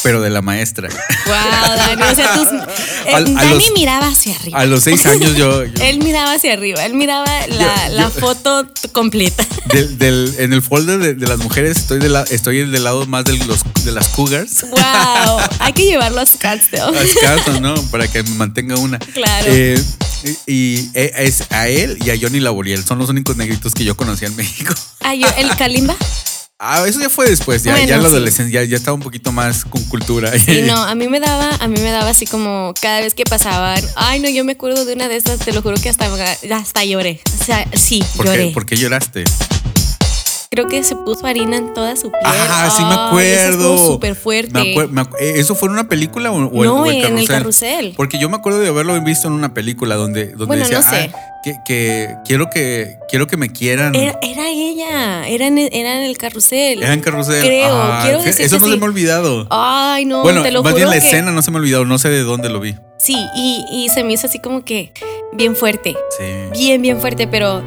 pero 0.04 0.22
de 0.22 0.30
la 0.30 0.42
maestra. 0.42 0.90
Wow, 1.26 1.76
Dani, 1.78 2.02
o 2.04 2.16
sea, 2.16 2.34
tus, 2.34 2.48
eh, 3.08 3.14
a 3.16 3.22
Dani 3.22 3.50
los- 3.54 3.72
miraba 3.74 4.08
hacia 4.08 4.36
arriba. 4.36 4.60
A 4.60 4.66
los 4.66 4.84
seis 4.84 5.06
años 5.06 5.36
yo, 5.36 5.64
yo- 5.66 5.84
Él 5.84 6.00
miraba 6.04 6.34
hacia 6.34 6.54
arriba, 6.54 6.86
él 6.86 6.94
miraba 6.94 7.26
la, 7.48 7.88
Yo- 7.88 7.94
la 7.94 8.04
yo- 8.04 8.10
foto 8.12 8.68
completa. 8.92 9.46
del- 9.74 9.98
del- 9.98 10.36
en 10.40 10.54
el 10.54 10.62
folder 10.62 11.00
de, 11.00 11.14
de 11.16 11.28
las 11.28 11.40
mujeres 11.40 11.78
estoy, 11.78 12.00
de 12.00 12.10
la- 12.10 12.24
estoy 12.30 12.58
del 12.70 12.84
lado 12.84 13.06
más 13.08 13.26
de, 13.26 13.38
los, 13.38 13.60
de 13.84 13.92
las 13.92 14.10
cougars. 14.10 14.62
Wow, 14.70 15.40
hay 15.60 15.74
que 15.74 15.86
llevarlo 15.86 16.22
a 16.22 16.26
Scottsdale. 16.26 16.98
A 16.98 17.08
Scottsdale, 17.08 17.62
¿no? 17.62 17.76
Para 17.92 18.08
que 18.08 18.22
me 18.24 18.32
mantenga 18.36 18.76
una. 18.78 19.00
Claro. 19.00 19.46
Eh, 19.48 19.82
y 20.48 20.54
y 20.54 20.90
es 20.94 21.44
a 21.52 21.68
él 21.68 21.98
y 22.06 22.10
a 22.10 22.16
Johnny 22.20 22.40
Laboriel. 22.40 22.84
Son 22.86 22.98
los 22.98 23.10
únicos 23.10 23.36
negritos 23.36 23.74
que 23.74 23.84
yo 23.84 23.98
conocía 23.98 24.28
en 24.30 24.36
México. 24.38 24.74
Ah, 25.02 25.14
yo, 25.16 25.28
el 25.38 25.54
Kalimba. 25.58 25.96
Ah, 26.65 26.86
eso 26.88 27.01
ya 27.01 27.10
fue 27.10 27.29
después. 27.29 27.62
Ya, 27.63 27.74
Bueno, 27.74 27.88
ya 27.88 27.96
en 27.98 28.03
la 28.03 28.10
sí. 28.10 28.15
adolescencia 28.15 28.62
ya, 28.63 28.70
ya 28.70 28.77
estaba 28.77 28.96
un 28.96 29.01
poquito 29.01 29.34
más 29.34 29.65
con 29.65 29.84
cultura. 29.86 30.32
Y 30.48 30.62
no, 30.65 30.77
a 30.82 30.96
mí 30.96 31.10
me 31.10 31.20
daba, 31.20 31.50
a 31.60 31.67
mí 31.67 31.77
me 31.82 31.91
daba 31.91 32.10
así 32.12 32.25
como 32.25 32.74
cada 32.82 33.01
vez 33.01 33.13
que 33.13 33.25
pasaban, 33.25 33.84
ay 33.98 34.22
no, 34.22 34.29
yo 34.29 34.46
me 34.46 34.53
acuerdo 34.53 34.86
de 34.86 34.93
una 34.93 35.10
de 35.10 35.17
estas, 35.17 35.39
te 35.39 35.51
lo 35.51 35.62
juro 35.62 35.75
que 35.75 35.89
hasta, 35.89 36.08
hasta 36.55 36.86
lloré. 36.86 37.20
O 37.41 37.43
sea, 37.43 37.67
sí, 37.74 38.01
¿Por 38.15 38.27
lloré. 38.27 38.48
qué, 38.48 38.53
¿Por 38.53 38.65
qué 38.65 38.77
lloraste? 38.77 39.25
Creo 40.54 40.68
que 40.68 40.84
se 40.84 40.96
puso 40.96 41.26
harina 41.26 41.58
en 41.58 41.74
toda 41.74 41.96
su 41.96 42.12
piel. 42.12 42.22
Ah, 42.26 42.72
sí 42.78 42.84
me 42.86 42.94
acuerdo. 42.94 43.88
súper 43.94 44.14
fuerte. 44.14 44.54
Me 44.54 44.62
acuer- 44.76 44.90
me 44.90 45.02
acu- 45.02 45.16
eh, 45.20 45.34
¿Eso 45.38 45.56
fue 45.56 45.68
en 45.68 45.74
una 45.74 45.90
película 45.90 46.32
o, 46.32 46.36
o 46.36 46.64
No, 46.64 46.82
o 46.84 46.86
en 46.86 47.18
el 47.18 47.28
carrusel. 47.28 47.94
Porque 47.98 48.20
yo 48.20 48.30
me 48.30 48.36
acuerdo 48.36 48.60
de 48.60 48.68
haberlo 48.68 49.00
visto 49.02 49.28
en 49.28 49.34
una 49.34 49.56
película 49.56 49.96
donde, 49.96 50.28
donde 50.28 50.46
Bueno, 50.46 50.62
decía 50.64 50.78
no 50.78 50.84
sé. 50.90 51.12
"Ah, 51.12 51.20
que, 51.44 51.56
que 51.66 52.16
quiero 52.24 52.50
que 52.52 52.98
quiero 53.10 53.26
que 53.26 53.36
me 53.36 53.50
quieran. 53.50 53.96
Era, 53.96 54.18
era 54.22 54.48
ella, 54.50 55.28
era 55.28 55.48
en, 55.48 55.58
era 55.58 55.98
en 55.98 56.04
el 56.04 56.18
carrusel. 56.20 56.84
Era 56.84 56.94
en 56.94 57.02
carrusel. 57.02 57.44
Creo, 57.44 57.74
Ah, 57.76 58.02
quiero 58.04 58.20
que- 58.20 58.26
decir 58.26 58.46
Eso 58.46 58.60
no 58.60 58.68
se 58.68 58.78
me 58.78 58.86
ha 58.86 58.88
olvidado. 58.88 59.48
Ay, 59.50 60.06
no, 60.06 60.22
bueno, 60.22 60.44
te 60.44 60.52
lo 60.52 60.62
más 60.62 60.74
juro 60.74 60.86
bien 60.86 60.96
la 60.96 61.02
que- 61.02 61.08
escena 61.08 61.32
no 61.32 61.42
se 61.42 61.50
me 61.50 61.58
ha 61.58 61.62
olvidado. 61.62 61.84
No 61.86 61.98
sé 61.98 62.10
de 62.10 62.22
dónde 62.22 62.50
lo 62.50 62.60
vi. 62.60 62.76
Sí, 63.00 63.16
y, 63.36 63.66
y 63.72 63.90
se 63.90 64.04
me 64.04 64.14
hizo 64.14 64.28
así 64.28 64.38
como 64.40 64.64
que 64.64 64.94
bien 65.34 65.56
fuerte. 65.56 65.96
Sí. 66.18 66.26
Bien, 66.60 66.80
bien 66.82 67.02
fuerte, 67.02 67.28
pero 67.28 67.64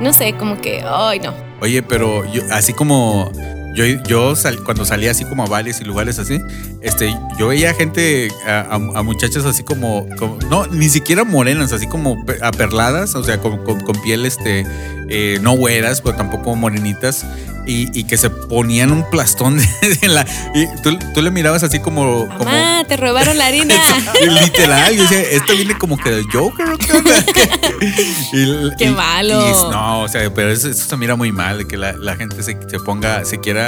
no 0.00 0.12
sé, 0.12 0.34
como 0.34 0.60
que, 0.60 0.82
ay, 0.88 1.18
no. 1.18 1.34
Oye, 1.62 1.80
pero 1.80 2.24
yo, 2.32 2.42
así 2.50 2.72
como 2.72 3.30
yo, 3.74 3.84
yo 4.06 4.36
sal- 4.36 4.62
cuando 4.64 4.84
salía 4.84 5.10
así 5.10 5.24
como 5.24 5.44
a 5.44 5.46
bares 5.46 5.80
y 5.80 5.84
lugares 5.84 6.18
así, 6.18 6.40
este, 6.80 7.14
yo 7.38 7.48
veía 7.48 7.74
gente, 7.74 8.28
a, 8.46 8.60
a- 8.60 8.74
a 8.98 9.02
muchachas 9.02 9.44
así 9.44 9.62
como, 9.62 10.06
como- 10.18 10.38
no, 10.50 10.66
ni 10.66 10.88
siquiera 10.88 11.24
morenas, 11.24 11.72
así 11.72 11.86
como 11.86 12.24
pe- 12.24 12.38
aperladas, 12.42 13.14
o 13.14 13.24
sea, 13.24 13.38
con, 13.40 13.64
con- 13.64 13.80
con 13.80 14.00
piel, 14.02 14.26
este, 14.26 14.66
eh, 15.08 15.38
no 15.42 15.52
güeras, 15.52 16.00
pero 16.00 16.16
tampoco 16.16 16.54
morenitas. 16.56 17.24
Y, 17.64 17.96
y 17.96 18.02
que 18.02 18.16
se 18.16 18.28
ponían 18.28 18.90
un 18.90 19.08
plastón 19.08 19.56
de, 19.82 19.94
de 20.00 20.08
la. 20.08 20.26
Y 20.52 20.66
tú, 20.82 20.98
tú 21.14 21.22
le 21.22 21.30
mirabas 21.30 21.62
así 21.62 21.78
como. 21.78 22.26
como 22.26 22.44
Mamá, 22.46 22.82
te 22.88 22.96
robaron 22.96 23.38
la 23.38 23.46
harina. 23.46 23.76
Literal, 24.20 24.96
yo 24.96 25.02
decía, 25.04 25.20
esto 25.20 25.52
viene 25.54 25.78
como 25.78 25.96
que 25.96 26.10
del 26.10 26.24
Joker 26.32 26.68
o 26.70 26.76
qué 26.76 26.92
onda? 26.92 27.24
Y- 28.32 28.76
Qué 28.78 28.86
y- 28.86 28.90
malo. 28.90 29.70
no, 29.70 30.00
o 30.02 30.08
sea, 30.08 30.32
pero 30.34 30.50
eso, 30.50 30.68
eso 30.68 30.88
se 30.88 30.96
mira 30.96 31.14
muy 31.14 31.30
mal, 31.30 31.58
de 31.58 31.66
que 31.66 31.76
la, 31.76 31.92
la 31.92 32.16
gente 32.16 32.42
se, 32.42 32.56
se 32.68 32.78
ponga, 32.80 33.24
se 33.24 33.38
quiera 33.38 33.61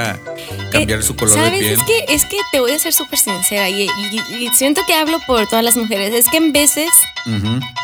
cambiar 0.73 1.03
su 1.03 1.15
color 1.17 1.35
de 1.45 1.51
piel. 1.59 1.73
Es 1.81 1.87
que, 1.87 2.15
es 2.15 2.25
que 2.27 2.39
te 2.53 2.61
voy 2.61 2.73
a 2.73 2.79
ser 2.79 2.93
súper 2.93 3.19
sincera 3.19 3.69
y, 3.69 3.83
y- 3.83 4.45
y 4.45 4.49
siento 4.55 4.83
que 4.87 4.95
hablo 4.95 5.19
por 5.27 5.47
todas 5.49 5.65
las 5.65 5.77
mujeres. 5.77 6.13
Es 6.15 6.29
que 6.29 6.37
en 6.39 6.53
veces 6.53 6.91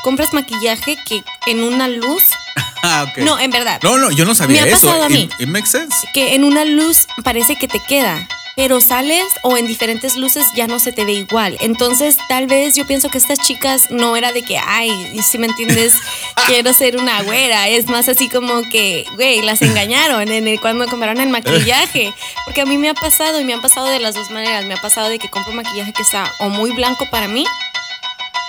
compras 0.02 0.32
maquillaje 0.32 0.96
que 1.06 1.22
en 1.46 1.62
una 1.62 1.88
luz. 1.88 2.22
Ah. 2.82 3.12
No, 3.18 3.38
en 3.38 3.50
verdad. 3.50 3.78
no, 3.82 3.98
no, 3.98 4.10
yo 4.10 4.24
no 4.24 4.34
sabía 4.34 4.64
Me 4.64 4.70
ha 4.70 4.74
eso. 4.74 4.86
pasado 4.86 5.04
a 5.04 5.08
mí. 5.10 5.24
It, 5.38 5.42
it 5.42 5.48
makes 5.48 5.68
sense. 5.68 5.94
Que 6.14 6.34
en 6.34 6.44
una 6.44 6.64
luz 6.64 7.06
parece 7.22 7.56
que 7.56 7.68
te 7.68 7.78
queda. 7.80 8.26
Pero 8.56 8.80
sales 8.80 9.24
o 9.42 9.56
en 9.56 9.66
diferentes 9.66 10.16
luces 10.16 10.44
ya 10.56 10.66
no 10.66 10.80
se 10.80 10.90
te 10.92 11.04
ve 11.04 11.12
igual. 11.12 11.56
Entonces, 11.60 12.16
tal 12.28 12.46
vez 12.46 12.74
yo 12.74 12.86
pienso 12.86 13.08
que 13.08 13.16
estas 13.18 13.38
chicas 13.38 13.90
no 13.90 14.16
era 14.16 14.32
de 14.32 14.42
que, 14.42 14.58
ay, 14.58 14.90
si 15.22 15.38
me 15.38 15.46
entiendes, 15.46 15.94
quiero 16.46 16.72
ser 16.74 16.96
una 16.96 17.22
güera. 17.22 17.68
Es 17.68 17.86
más 17.86 18.08
así 18.08 18.28
como 18.28 18.62
que, 18.70 19.04
güey, 19.14 19.40
las 19.42 19.62
engañaron 19.62 20.30
en 20.30 20.48
el, 20.48 20.60
cuando 20.60 20.86
compraron 20.88 21.20
el 21.20 21.28
maquillaje. 21.28 22.12
Porque 22.44 22.62
a 22.62 22.66
mí 22.66 22.76
me 22.76 22.88
ha 22.90 22.94
pasado 22.94 23.40
y 23.40 23.44
me 23.44 23.52
han 23.54 23.62
pasado 23.62 23.86
de 23.88 24.00
las 24.00 24.14
dos 24.14 24.30
maneras. 24.30 24.64
Me 24.64 24.74
ha 24.74 24.80
pasado 24.80 25.08
de 25.10 25.18
que 25.18 25.28
compro 25.28 25.52
maquillaje 25.52 25.92
que 25.92 26.02
está 26.02 26.30
o 26.40 26.48
muy 26.48 26.72
blanco 26.72 27.06
para 27.10 27.28
mí 27.28 27.44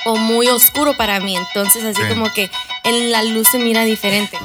o 0.03 0.15
muy 0.15 0.47
oscuro 0.47 0.95
para 0.97 1.19
mí. 1.19 1.35
Entonces, 1.37 1.83
así 1.83 2.01
Sí. 2.01 2.07
como 2.09 2.31
que 2.33 2.49
en 2.83 3.11
la 3.11 3.23
luz 3.23 3.47
se 3.51 3.59
mira 3.59 3.83
diferente. 3.83 4.37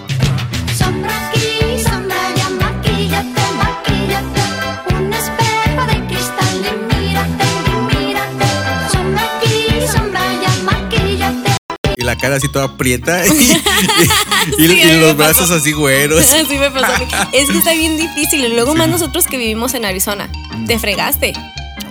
Sombra 0.76 1.28
aquí, 1.28 1.82
sombra 1.82 2.16
allá, 2.28 2.48
maquíllate, 2.50 3.40
maquíllate. 3.56 4.94
Un 4.94 5.12
espejo 5.12 5.86
de 5.86 6.06
cristal 6.06 6.56
y 6.56 6.94
mírate, 6.94 7.44
y 7.66 7.96
mírate. 7.96 8.46
Sombra 8.92 9.22
aquí, 9.36 9.86
sombra 9.92 10.20
allá, 10.30 10.50
maquíllate. 10.64 11.50
Y 11.96 12.04
la 12.04 12.16
cara 12.16 12.36
así 12.36 12.50
toda 12.52 12.76
prieta. 12.76 13.24
Y, 13.26 13.30
y- 13.30 14.64
y- 14.64 14.68
Sí, 14.68 14.80
y 14.80 15.00
los 15.00 15.16
brazos 15.16 15.50
así 15.50 15.72
güeros. 15.72 16.20
Así 16.32 16.56
me 16.56 16.70
pasó. 16.70 16.92
Es 17.32 17.50
que 17.50 17.58
está 17.58 17.72
bien 17.72 17.96
difícil. 17.96 18.44
Y 18.44 18.48
luego 18.48 18.74
más 18.76 18.88
nosotros 18.88 19.26
que 19.26 19.36
vivimos 19.38 19.74
en 19.74 19.84
Arizona. 19.84 20.30
Te 20.68 20.78
fregaste. 20.78 21.32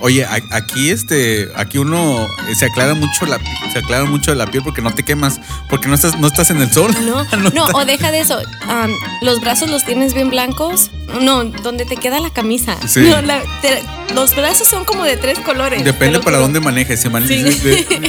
Oye, 0.00 0.26
aquí 0.50 0.90
este, 0.90 1.48
aquí 1.56 1.78
uno 1.78 2.26
eh, 2.48 2.54
se 2.54 2.66
aclara 2.66 2.94
mucho 2.94 3.26
la 3.26 3.38
se 3.72 3.78
aclara 3.78 4.04
mucho 4.04 4.34
la 4.34 4.46
piel 4.46 4.62
porque 4.62 4.82
no 4.82 4.94
te 4.94 5.02
quemas, 5.02 5.40
porque 5.68 5.88
no 5.88 5.94
estás, 5.94 6.18
no 6.18 6.26
estás 6.26 6.50
en 6.50 6.60
el 6.60 6.70
sol. 6.70 6.94
No, 7.04 7.24
no, 7.54 7.64
o 7.66 7.84
deja 7.84 8.10
de 8.10 8.20
eso. 8.20 8.38
Am, 8.68 8.92
los 9.22 9.40
brazos 9.40 9.70
los 9.70 9.84
tienes 9.84 10.14
bien 10.14 10.30
blancos. 10.30 10.90
No, 11.20 11.44
donde 11.44 11.84
te 11.84 11.96
queda 11.96 12.20
la 12.20 12.30
camisa. 12.30 12.76
Sí. 12.86 13.00
No, 13.00 13.20
la- 13.22 13.42
te- 13.62 13.82
los 14.14 14.34
brazos 14.34 14.66
son 14.68 14.84
como 14.84 15.04
de 15.04 15.16
tres 15.16 15.38
colores. 15.38 15.84
Depende 15.84 16.20
para 16.20 16.38
dónde 16.38 16.60
manejes. 16.60 17.00
Si, 17.00 17.08
mane- 17.08 17.26
Sí. 17.28 17.42
de- 17.42 17.50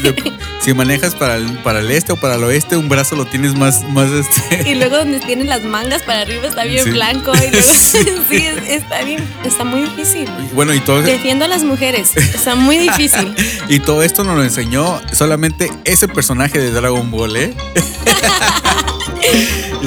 de- 0.02 0.34
si 0.60 0.74
manejas 0.74 1.14
para 1.16 1.36
el, 1.36 1.46
para 1.60 1.80
el 1.80 1.92
este 1.92 2.12
o 2.14 2.18
para 2.18 2.36
el 2.36 2.44
oeste, 2.44 2.76
un 2.76 2.90
brazo 2.90 3.16
lo 3.16 3.26
tienes 3.26 3.56
más, 3.56 3.84
más 3.90 4.10
este. 4.12 4.70
Y 4.70 4.76
luego 4.76 4.98
donde 4.98 5.20
tienes 5.20 5.48
las 5.48 5.64
mangas 5.64 6.02
para 6.04 6.22
arriba 6.22 6.48
está 6.48 6.64
bien 6.66 6.84
Sí. 6.84 6.90
blanco. 6.92 7.32
Y 7.36 7.52
luego, 7.52 7.68
Sí. 7.74 8.00
sí, 8.30 8.36
es- 8.38 8.68
está 8.70 9.04
bien, 9.04 9.24
está 9.46 9.64
muy 9.64 9.82
difícil. 9.82 10.28
Bueno, 10.54 10.74
y 10.74 10.80
todo, 10.80 11.02
Defiendo 11.02 11.46
a 11.46 11.48
las 11.48 11.64
mujeres. 11.64 12.16
Está 12.18 12.56
muy 12.56 12.78
difícil. 12.78 13.34
y 13.70 13.80
todo 13.80 14.02
esto 14.04 14.24
nos 14.24 14.36
lo 14.38 14.44
enseñó 14.44 15.02
solamente 15.14 15.72
ese 15.86 16.08
personaje 16.08 16.60
de 16.60 16.72
Dragon 16.72 17.10
Ball, 17.12 17.36
¿eh? 17.38 17.54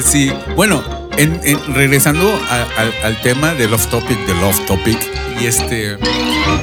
sí, 0.03 0.31
bueno, 0.55 0.83
en- 1.17 1.39
en- 1.43 1.73
regresando 1.75 2.39
al- 2.49 3.21
tema 3.21 3.53
del 3.53 3.71
Love 3.71 3.87
Topic, 3.87 4.17
de 4.25 4.33
Love 4.35 4.65
Topic, 4.65 4.97
y 5.39 5.45
este, 5.45 5.93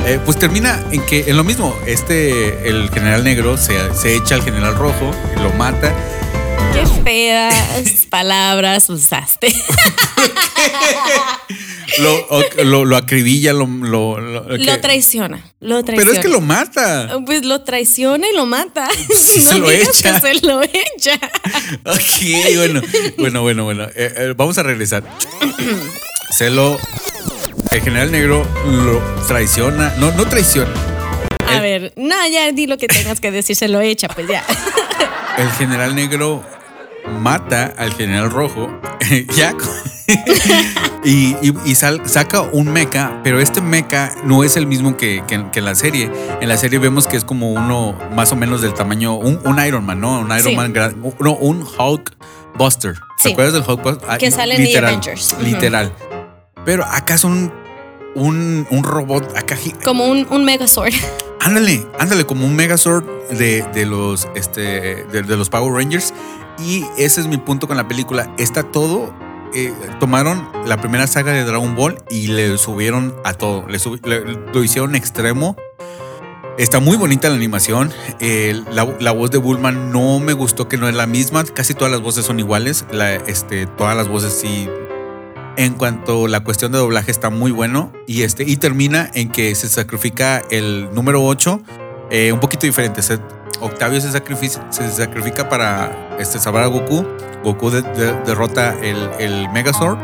eh, 0.07 0.19
pues 0.25 0.39
termina 0.39 0.81
en 0.91 1.05
que 1.07 1.25
en 1.29 1.37
lo 1.37 1.45
mismo, 1.45 1.77
este, 1.87 2.69
el 2.69 2.91
general 2.91 3.25
negro 3.25 3.57
se, 3.57 3.75
se 3.95 4.15
echa 4.17 4.35
al 4.35 4.43
general 4.43 4.75
rojo, 4.77 5.11
lo 5.43 5.51
mata. 5.55 5.93
Feas 7.05 8.07
palabras 8.11 8.89
usaste. 8.91 9.55
Lo, 12.01 12.27
lo, 12.65 12.85
lo 12.85 12.97
acribilla, 12.97 13.53
lo. 13.53 13.67
Lo, 13.67 14.21
lo- 14.21 14.81
traiciona. 14.81 15.43
Lo 15.61 15.83
traiciona. 15.83 15.97
Pero 15.97 16.13
es 16.13 16.19
que 16.19 16.29
lo 16.29 16.41
mata. 16.41 17.19
Pues 17.25 17.45
lo 17.45 17.63
traiciona 17.63 18.29
y 18.31 18.37
lo 18.37 18.47
mata. 18.47 18.89
Se 19.15 19.55
no 19.55 19.59
lo 19.61 19.71
echa. 19.71 20.21
que 20.21 20.21
se 20.21 20.47
lo 20.47 20.63
echa. 20.63 21.15
Ok, 21.87 22.57
bueno, 22.57 22.83
bueno, 23.17 23.43
bueno, 23.43 23.65
bueno. 23.65 23.85
Eh, 23.85 24.13
eh, 24.17 24.35
vamos 24.37 24.59
a 24.59 24.63
regresar. 24.63 25.03
Se 26.31 26.51
lo. 26.51 26.79
El 27.73 27.81
general 27.81 28.13
negro 28.13 28.47
lo 28.67 28.99
traiciona. 29.27 29.93
No, 29.99 30.13
no 30.13 30.27
traiciona. 30.29 30.71
A 31.49 31.57
El- 31.57 31.63
ver, 31.63 31.93
no, 31.97 32.15
ya 32.29 32.53
di 32.53 32.67
lo 32.67 32.77
que 32.77 32.87
tengas 32.87 33.19
que 33.21 33.31
decir, 33.31 33.57
se 33.57 33.67
lo 33.69 33.81
echa, 33.81 34.09
pues 34.09 34.29
ya. 34.29 34.45
El 35.39 35.51
general 35.53 35.95
negro 35.95 36.45
mata 37.21 37.73
al 37.77 37.93
general 37.95 38.31
rojo. 38.31 38.69
ya. 39.37 39.55
y 41.05 41.37
y- 41.43 41.55
y 41.65 41.75
sal- 41.75 42.03
saca 42.07 42.41
un 42.41 42.69
mecha, 42.73 43.21
pero 43.23 43.41
este 43.41 43.61
mecha 43.61 44.11
no 44.25 44.43
es 44.45 44.57
el 44.57 44.67
mismo 44.67 44.97
que, 44.97 45.23
que 45.27 45.35
en- 45.37 45.51
que 45.51 45.59
en 45.61 45.65
la 45.65 45.75
serie. 45.75 46.11
En 46.41 46.49
la 46.49 46.57
serie 46.57 46.79
vemos 46.79 47.07
que 47.07 47.17
es 47.17 47.25
como 47.25 47.53
uno 47.53 47.95
más 48.15 48.33
o 48.33 48.37
menos 48.37 48.63
del 48.63 48.75
tamaño, 48.75 49.15
un, 49.15 49.41
un 49.45 49.65
Iron 49.65 49.85
Man, 49.85 50.01
¿no? 50.01 50.21
Un 50.21 50.27
Iron 50.29 50.43
Sí. 50.43 50.57
Man 50.57 50.73
no, 51.21 51.33
un 51.35 51.63
Hulk 51.79 52.17
Buster. 52.57 52.95
¿Te 52.95 53.29
Sí. 53.29 53.33
acuerdas 53.33 53.55
del 53.55 53.63
Hulk 53.67 53.83
Buster? 53.83 54.09
Ah, 54.11 54.19
Que 54.19 54.31
sale 54.31 54.57
en 54.57 54.65
The 54.65 54.79
Avengers. 54.79 55.37
Literal. 55.43 55.93
Pero 56.65 56.85
acá 56.85 57.15
es 57.15 57.25
un, 57.25 57.53
un, 58.15 58.67
robot 58.83 59.37
acá. 59.37 59.57
Como 59.85 60.07
un, 60.07 60.27
un 60.31 60.45
Megazord. 60.45 60.93
Ándale, 61.41 61.87
ándale, 61.99 62.25
como 62.27 62.45
un 62.47 62.57
Megazord 62.57 63.05
de, 63.31 63.63
de 63.75 63.87
los 63.87 64.27
este 64.35 64.61
de, 65.07 65.23
de 65.23 65.37
los 65.37 65.49
Power 65.51 65.73
Rangers. 65.73 66.13
Y 66.59 66.85
ese 66.97 67.21
es 67.21 67.27
mi 67.27 67.37
punto 67.37 67.69
con 67.69 67.77
la 67.77 67.89
película. 67.89 68.33
Está 68.39 68.63
todo. 68.65 69.15
eh, 69.55 69.73
tomaron 69.99 70.47
la 70.67 70.77
primera 70.79 71.07
saga 71.07 71.33
de 71.33 71.43
Dragon 71.45 71.75
Ball 71.75 72.03
y 72.11 72.27
le 72.29 72.59
subieron 72.59 73.15
a 73.25 73.33
todo. 73.35 73.65
Le 73.67 73.79
lo 74.53 74.63
hicieron 74.63 74.95
extremo. 74.95 75.57
Está 76.59 76.81
muy 76.81 76.97
bonita 76.97 77.29
la 77.29 77.37
animación. 77.37 77.93
La, 78.73 79.13
voz 79.13 79.31
de 79.31 79.39
Bulma 79.39 79.71
no 79.71 80.19
me 80.19 80.33
gustó 80.33 80.69
que 80.69 80.77
no 80.77 80.89
es 80.89 80.95
la 80.95 81.07
misma. 81.07 81.45
Casi 81.45 81.73
todas 81.73 81.93
las 81.93 82.01
voces 82.03 82.27
son 82.27 82.41
iguales. 82.41 82.85
Este, 83.27 83.67
todas 83.67 83.97
las 83.97 84.09
voces 84.09 84.33
sí. 84.33 84.69
En 85.57 85.75
cuanto 85.75 86.27
a 86.27 86.29
la 86.29 86.41
cuestión 86.41 86.73
de 86.73 86.79
doblaje 86.79 87.13
está 87.13 87.31
muy 87.31 87.53
bueno. 87.53 87.93
Y, 88.09 88.23
este, 88.23 88.43
y 88.43 88.57
termina 88.57 89.09
en 89.15 89.31
que 89.31 89.55
se 89.55 89.69
sacrifica 89.69 90.43
el 90.51 90.89
número 90.93 91.25
8. 91.25 91.63
eh, 92.11 92.33
un 92.33 92.41
poquito 92.41 92.67
diferente. 92.67 93.03
Octavio 93.61 94.01
se 94.01 94.11
sacrifica, 94.13 94.67
se 94.71 94.89
sacrifica 94.91 95.49
para 95.49 96.17
este, 96.19 96.39
salvar 96.39 96.65
a 96.65 96.67
Goku. 96.67 97.05
Goku 97.45 97.71
de- 97.71 97.83
de- 97.83 98.13
derrota 98.25 98.75
el, 98.83 99.09
el 99.19 99.49
Megazord. 99.51 99.99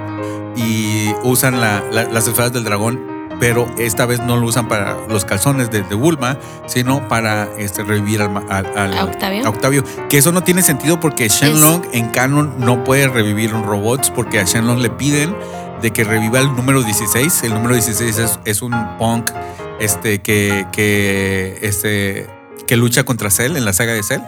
Y 0.57 1.13
usan 1.25 1.61
la- 1.61 1.83
la- 1.91 2.05
las 2.05 2.27
esferas 2.29 2.53
del 2.53 2.65
dragón 2.65 3.13
pero 3.41 3.67
esta 3.79 4.07
vez 4.07 4.21
no 4.21 4.37
lo 4.37 4.47
usan 4.47 4.69
para 4.69 4.97
los 5.09 5.25
calzones 5.25 5.69
de, 5.69 5.83
de 5.83 5.95
Bulma, 5.97 6.39
sino 6.67 7.09
para 7.09 7.49
este, 7.59 7.83
revivir 7.83 8.23
al, 8.23 8.31
ma- 8.31 8.45
al- 8.49 8.79
al- 8.79 8.97
¿A 8.97 9.05
Octavio? 9.05 9.45
a 9.45 9.49
Octavio. 9.51 9.85
Que 10.09 10.19
eso 10.19 10.31
no 10.31 10.45
tiene 10.45 10.63
sentido 10.63 11.01
porque 11.01 11.29
Shenlong 11.29 11.83
en 11.93 12.11
canon 12.11 12.55
no 12.59 12.85
puede 12.85 13.09
revivir 13.09 13.53
un 13.53 13.65
robots 13.65 14.11
porque 14.13 14.39
a 14.39 14.45
Shenlong 14.45 14.79
le 14.79 14.89
piden 14.89 15.35
de 15.83 15.91
que 15.93 16.05
reviva 16.05 16.39
el 16.39 16.55
número 16.55 16.85
16. 16.85 17.43
El 17.43 17.55
número 17.55 17.75
16 17.75 18.19
es, 18.19 18.39
es 18.45 18.63
un 18.63 18.73
punk 18.99 19.33
este, 19.81 20.21
que, 20.21 20.67
que, 20.71 21.59
este, 21.61 22.29
que 22.67 22.77
lucha 22.77 23.05
contra 23.05 23.31
Cell 23.31 23.57
en 23.57 23.65
la 23.65 23.73
saga 23.73 23.93
de 23.93 24.03
Cell. 24.03 24.21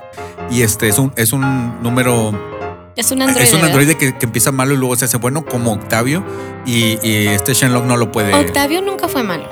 Y 0.51 0.63
este 0.63 0.89
es 0.89 0.99
un, 0.99 1.13
es 1.17 1.33
un 1.33 1.83
número 1.83 2.33
Es 2.97 3.11
un 3.11 3.23
androide. 3.23 3.45
es 3.45 3.53
un 3.53 3.65
androide 3.65 3.97
que, 3.97 4.17
que 4.17 4.27
empieza 4.27 4.53
malo 4.53 4.75
y 4.75 4.77
luego 4.77 4.97
se 4.97 5.05
hace 5.07 5.17
bueno 5.17 5.45
como 5.45 5.73
Octavio 5.73 6.25
y, 6.65 6.99
y 7.07 7.27
este 7.29 7.55
Shenlong 7.55 7.87
no 7.87 7.97
lo 7.97 8.13
puede. 8.13 8.33
Octavio 8.35 8.81
nunca 8.83 9.09
fue 9.09 9.23
malo. 9.23 9.49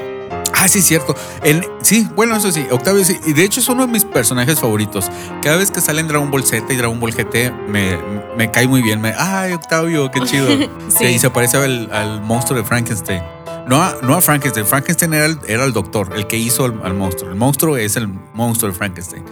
Ah, 0.57 0.69
sí, 0.69 0.81
cierto. 0.83 1.15
En- 1.43 1.67
sí, 1.83 2.09
bueno, 2.15 2.37
eso 2.37 2.53
sí, 2.53 2.65
Octavio 2.71 3.05
sí. 3.05 3.19
Y 3.27 3.33
de 3.33 3.43
hecho 3.45 3.61
es 3.61 3.69
uno 3.69 3.87
de 3.87 3.93
mis 3.93 4.05
personajes 4.05 4.61
favoritos. 4.61 5.11
Cada 5.43 5.57
vez 5.57 5.71
que 5.73 5.81
sale 5.81 6.01
en 6.01 6.07
Dragon 6.09 6.31
Ball 6.31 6.45
Z 6.45 6.73
y 6.73 6.77
Dragon 6.77 6.99
Ball 7.01 7.13
GT 7.13 7.53
me, 7.69 7.99
me 8.37 8.51
cae 8.53 8.69
muy 8.69 8.81
bien. 8.81 9.01
Me, 9.01 9.13
Ay, 9.19 9.53
Octavio, 9.53 10.11
qué 10.11 10.21
chido. 10.21 10.47
Sí. 10.97 11.07
Y 11.07 11.19
se 11.19 11.29
parece 11.31 11.57
al, 11.57 11.91
al 11.93 12.21
monstruo 12.23 12.59
de 12.59 12.65
Frankenstein. 12.65 13.23
No 13.67 13.83
a, 13.83 13.97
no 14.03 14.15
a 14.15 14.21
Frankenstein. 14.21 14.67
Frankenstein 14.67 15.15
era 15.15 15.27
el, 15.27 15.39
era 15.47 15.65
el 15.65 15.73
doctor, 15.73 16.13
el 16.17 16.27
que 16.27 16.37
hizo 16.37 16.65
al, 16.67 16.81
al 16.85 16.95
monstruo. 16.95 17.31
El 17.31 17.37
monstruo 17.37 17.77
es 17.77 17.97
el 17.97 18.09
monstruo 18.35 18.71
de 18.71 18.77
Frankenstein. 18.77 19.25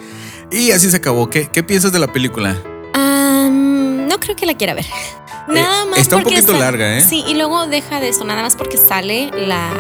Y 0.50 0.70
así 0.72 0.90
se 0.90 0.96
acabó. 0.98 1.28
¿Qué, 1.28 1.48
qué 1.48 1.62
piensas 1.62 1.92
de 1.92 1.98
la 1.98 2.06
película? 2.08 2.56
Am, 2.94 4.06
no 4.08 4.18
creo 4.20 4.34
que 4.36 4.46
la 4.46 4.54
quiera 4.54 4.74
ver. 4.74 4.86
Nada 5.48 5.84
más 5.86 5.98
Eh, 5.98 6.02
está 6.02 6.16
un 6.16 6.22
porque 6.22 6.36
poquito 6.36 6.52
sa- 6.52 6.58
larga, 6.60 6.98
¿eh? 6.98 7.02
Sí, 7.02 7.24
y 7.26 7.34
luego 7.34 7.66
deja 7.66 8.00
de 8.00 8.08
eso, 8.10 8.24
nada 8.24 8.42
más 8.42 8.56
porque 8.56 8.76
sale 8.78 9.30
la, 9.46 9.70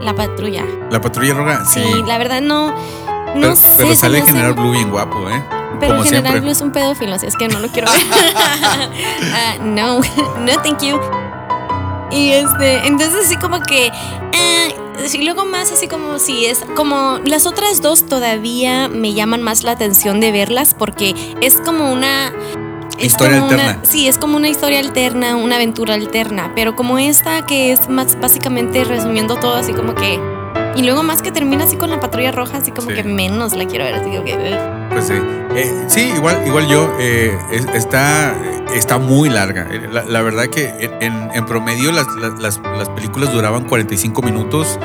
la 0.00 0.14
patrulla. 0.14 0.64
La 0.90 1.00
patrulla 1.00 1.34
roja. 1.34 1.64
Sí, 1.66 1.82
la 2.06 2.18
verdad 2.18 2.40
no. 2.40 2.68
No 2.70 3.40
pero, 3.40 3.54
sé. 3.56 3.68
pero 3.76 3.94
sale 3.94 4.22
General 4.22 4.54
Blue 4.54 4.72
bien 4.72 4.90
guapo, 4.90 5.28
¿eh? 5.30 5.44
Pero 5.78 5.92
Como 5.92 6.02
General 6.04 6.22
siempre. 6.24 6.40
Blue 6.40 6.50
es 6.50 6.60
un 6.62 6.72
pedófilo, 6.72 7.14
así 7.14 7.26
es 7.26 7.36
que 7.36 7.48
no 7.48 7.60
lo 7.60 7.68
quiero 7.68 7.88
ver. 7.92 8.00
Ah, 9.32 9.56
no, 9.62 10.00
no, 10.40 10.62
thank 10.62 10.82
you. 10.82 10.98
Y 12.10 12.30
este, 12.32 12.86
entonces 12.86 13.26
así 13.26 13.36
como 13.36 13.60
que. 13.60 13.86
eh, 13.86 14.74
sí, 15.06 15.22
luego 15.22 15.44
más 15.44 15.70
así 15.72 15.88
como 15.88 16.18
si 16.18 16.46
es. 16.46 16.60
Como 16.76 17.18
las 17.24 17.46
otras 17.46 17.80
dos 17.82 18.06
todavía 18.06 18.88
me 18.88 19.14
llaman 19.14 19.42
más 19.42 19.62
la 19.64 19.72
atención 19.72 20.20
de 20.20 20.32
verlas 20.32 20.74
porque 20.78 21.14
es 21.40 21.60
como 21.60 21.92
una. 21.92 22.32
Historia 22.98 23.38
como 23.40 23.52
una- 23.54 23.62
alterna. 23.70 23.84
sí, 23.90 24.08
es 24.08 24.18
como 24.18 24.36
una 24.36 24.48
historia 24.48 24.78
alterna, 24.78 25.36
una 25.36 25.56
aventura 25.56 25.94
alterna. 25.94 26.52
Pero 26.54 26.76
como 26.76 26.98
esta 26.98 27.46
que 27.46 27.72
es 27.72 27.88
más 27.88 28.20
básicamente 28.20 28.84
resumiendo 28.84 29.36
todo 29.36 29.54
así 29.54 29.72
como 29.72 29.94
que. 29.94 30.20
Y 30.76 30.82
luego 30.82 31.02
más 31.02 31.22
que 31.22 31.32
termina 31.32 31.64
así 31.64 31.76
con 31.76 31.88
la 31.90 31.98
patrulla 31.98 32.30
roja, 32.30 32.58
así 32.58 32.70
como 32.72 32.90
Sí. 32.90 32.96
que 32.96 33.02
menos 33.04 33.54
la 33.56 33.64
quiero 33.66 33.84
ver. 33.86 33.94
Así 33.94 34.10
como 34.10 34.24
que. 34.24 34.79
Eh. 34.90 34.94
Pues 34.94 35.06
sí. 35.06 35.14
Eh, 35.56 35.84
sí, 35.88 36.12
igual, 36.16 36.42
igual 36.46 36.66
yo. 36.68 36.92
eh, 36.98 37.36
es- 37.52 37.66
está, 37.74 38.34
está 38.74 38.98
muy 38.98 39.28
larga. 39.28 39.66
Eh, 39.70 39.88
La, 39.92 40.22
verdad 40.22 40.46
que 40.48 40.68
en, 41.00 41.30
en 41.34 41.46
promedio 41.46 41.92
las, 41.92 42.06
las- 42.16 42.58
las 42.60 42.88
películas 42.90 43.32
duraban 43.32 43.64
45 43.64 44.22
minutos, 44.22 44.78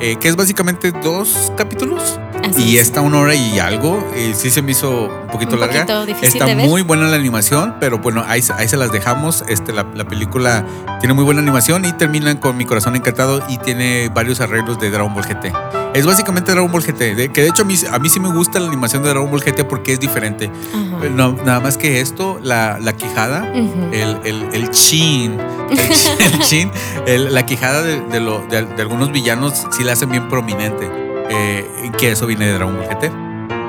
eh, 0.00 0.16
que 0.20 0.28
es 0.28 0.36
básicamente 0.36 0.92
dos 0.92 1.52
capítulos. 1.56 2.18
Así 2.44 2.62
Y 2.70 2.76
es. 2.76 2.82
está 2.82 3.00
una 3.00 3.18
hora 3.18 3.34
y 3.34 3.58
algo. 3.58 4.06
eh, 4.14 4.32
sí 4.36 4.50
se 4.50 4.62
me 4.62 4.72
hizo 4.72 5.04
un 5.22 5.28
poquito 5.28 5.54
Un 5.54 5.60
larga. 5.60 5.74
poquito 5.80 6.06
difícil 6.06 6.28
está 6.28 6.46
de 6.46 6.54
ver. 6.56 6.66
muy 6.68 6.82
buena 6.82 7.06
la 7.08 7.16
animación, 7.16 7.76
pero 7.80 7.98
bueno, 7.98 8.24
ahí, 8.26 8.42
ahí 8.56 8.68
se 8.68 8.76
las 8.76 8.90
dejamos. 8.92 9.44
Este, 9.48 9.72
la, 9.72 9.86
la 9.94 10.04
película 10.04 10.64
tiene 11.00 11.14
muy 11.14 11.24
buena 11.24 11.40
animación 11.40 11.84
y 11.84 11.92
terminan 11.92 12.36
con 12.38 12.56
Mi 12.56 12.64
Corazón 12.64 12.96
Encantado 12.96 13.42
y 13.48 13.58
tiene 13.58 14.08
varios 14.12 14.40
arreglos 14.40 14.78
de 14.80 14.90
Dragon 14.90 15.14
Ball 15.14 15.24
GT. 15.24 15.52
Es 15.94 16.06
básicamente 16.06 16.52
Dragon 16.52 16.70
Ball 16.72 16.82
GT, 16.82 17.14
de- 17.14 17.28
que 17.30 17.42
de 17.42 17.48
hecho 17.48 17.62
a 17.62 17.64
mí, 17.66 17.74
a 17.92 17.98
mí 17.98 18.08
sí 18.08 18.18
me 18.18 18.32
gusta 18.32 18.58
la 18.60 18.66
animación 18.68 19.02
de 19.02 19.10
Dragon 19.10 19.30
Ball 19.30 19.40
GT 19.42 19.64
porque 19.64 19.92
es 19.92 20.00
diferente. 20.00 20.50
Ajá. 20.74 21.08
No, 21.10 21.32
nada 21.44 21.60
más 21.60 21.76
que 21.76 22.00
esto, 22.00 22.38
la, 22.42 22.78
la 22.80 22.94
quijada, 22.94 23.42
Ujú. 23.54 23.88
el, 23.92 24.16
el, 24.24 24.48
el 24.52 24.70
chin, 24.70 25.36
el, 25.70 25.78
chin- 25.78 26.16
el 26.32 26.38
chin, 26.40 26.70
el- 27.06 27.34
la 27.34 27.44
quijada 27.44 27.82
de, 27.82 28.00
de 28.00 28.20
lo- 28.20 28.40
de- 28.46 28.64
de 28.64 28.82
algunos 28.82 29.12
villanos 29.12 29.66
sí 29.76 29.84
la 29.84 29.92
hacen 29.92 30.10
bien 30.10 30.28
prominente, 30.28 30.88
eh, 31.32 31.92
que 31.98 32.12
eso 32.12 32.26
viene 32.26 32.46
de 32.46 32.52
Dragon 32.54 32.76
Ball 32.76 32.88
GT. 32.88 33.10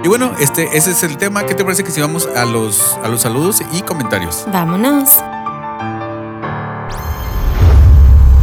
Y 0.04 0.08
bueno, 0.10 0.34
este, 0.39 0.67
ese 0.76 0.91
es 0.91 1.04
el 1.04 1.17
tema. 1.17 1.45
¿Qué 1.45 1.56
te 1.56 1.63
parece 1.63 1.84
que 1.84 1.91
si 1.91 2.02
vamos 2.02 2.28
a 2.36 2.45
los, 2.45 2.97
a 3.04 3.08
los 3.08 3.21
saludos 3.21 3.62
y 3.71 3.82
comentarios? 3.84 4.43
Vámonos. 4.52 5.19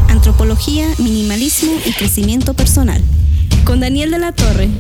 Antropología, 0.09 0.89
minimalismo 0.99 1.73
y 1.85 1.93
crecimiento 1.93 2.55
personal. 2.55 3.03
Con 3.65 3.81
Daniel 3.81 4.11
de 4.11 4.19
la 4.19 4.33
Torre. 4.33 4.71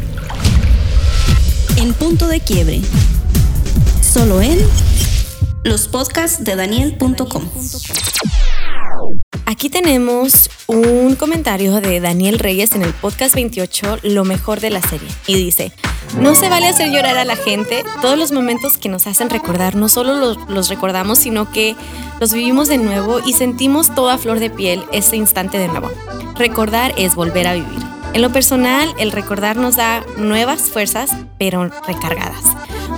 En 1.76 1.92
punto 1.92 2.26
de 2.28 2.40
quiebre. 2.40 2.80
Solo 4.00 4.40
en 4.40 4.58
los 5.64 5.86
podcasts 5.86 6.42
de 6.44 6.56
Daniel.com. 6.56 7.44
Aquí 9.50 9.68
tenemos 9.68 10.48
un 10.68 11.16
comentario 11.16 11.80
de 11.80 11.98
Daniel 11.98 12.38
Reyes 12.38 12.76
en 12.76 12.82
el 12.82 12.94
podcast 12.94 13.34
28, 13.34 13.98
Lo 14.04 14.22
mejor 14.22 14.60
de 14.60 14.70
la 14.70 14.80
serie. 14.80 15.08
Y 15.26 15.34
dice, 15.34 15.72
no 16.20 16.36
se 16.36 16.48
vale 16.48 16.68
hacer 16.68 16.92
llorar 16.92 17.16
a 17.16 17.24
la 17.24 17.34
gente. 17.34 17.82
Todos 18.00 18.16
los 18.16 18.30
momentos 18.30 18.78
que 18.78 18.88
nos 18.88 19.08
hacen 19.08 19.28
recordar, 19.28 19.74
no 19.74 19.88
solo 19.88 20.36
los, 20.48 20.68
recordamos, 20.68 21.18
sino 21.18 21.50
que 21.50 21.74
los 22.20 22.32
vivimos 22.32 22.68
de 22.68 22.78
nuevo 22.78 23.18
y 23.26 23.32
sentimos 23.32 23.92
toda 23.92 24.18
flor 24.18 24.38
de 24.38 24.50
piel 24.50 24.84
ese 24.92 25.16
instante 25.16 25.58
de 25.58 25.66
nuevo. 25.66 25.90
Recordar 26.36 26.94
es 26.96 27.16
volver 27.16 27.48
a 27.48 27.54
vivir. 27.54 27.80
En 28.12 28.22
lo 28.22 28.30
personal, 28.30 28.94
el 29.00 29.10
recordar 29.10 29.56
nos 29.56 29.74
da 29.74 30.04
nuevas 30.16 30.60
fuerzas, 30.60 31.10
pero 31.38 31.68
recargadas. 31.88 32.44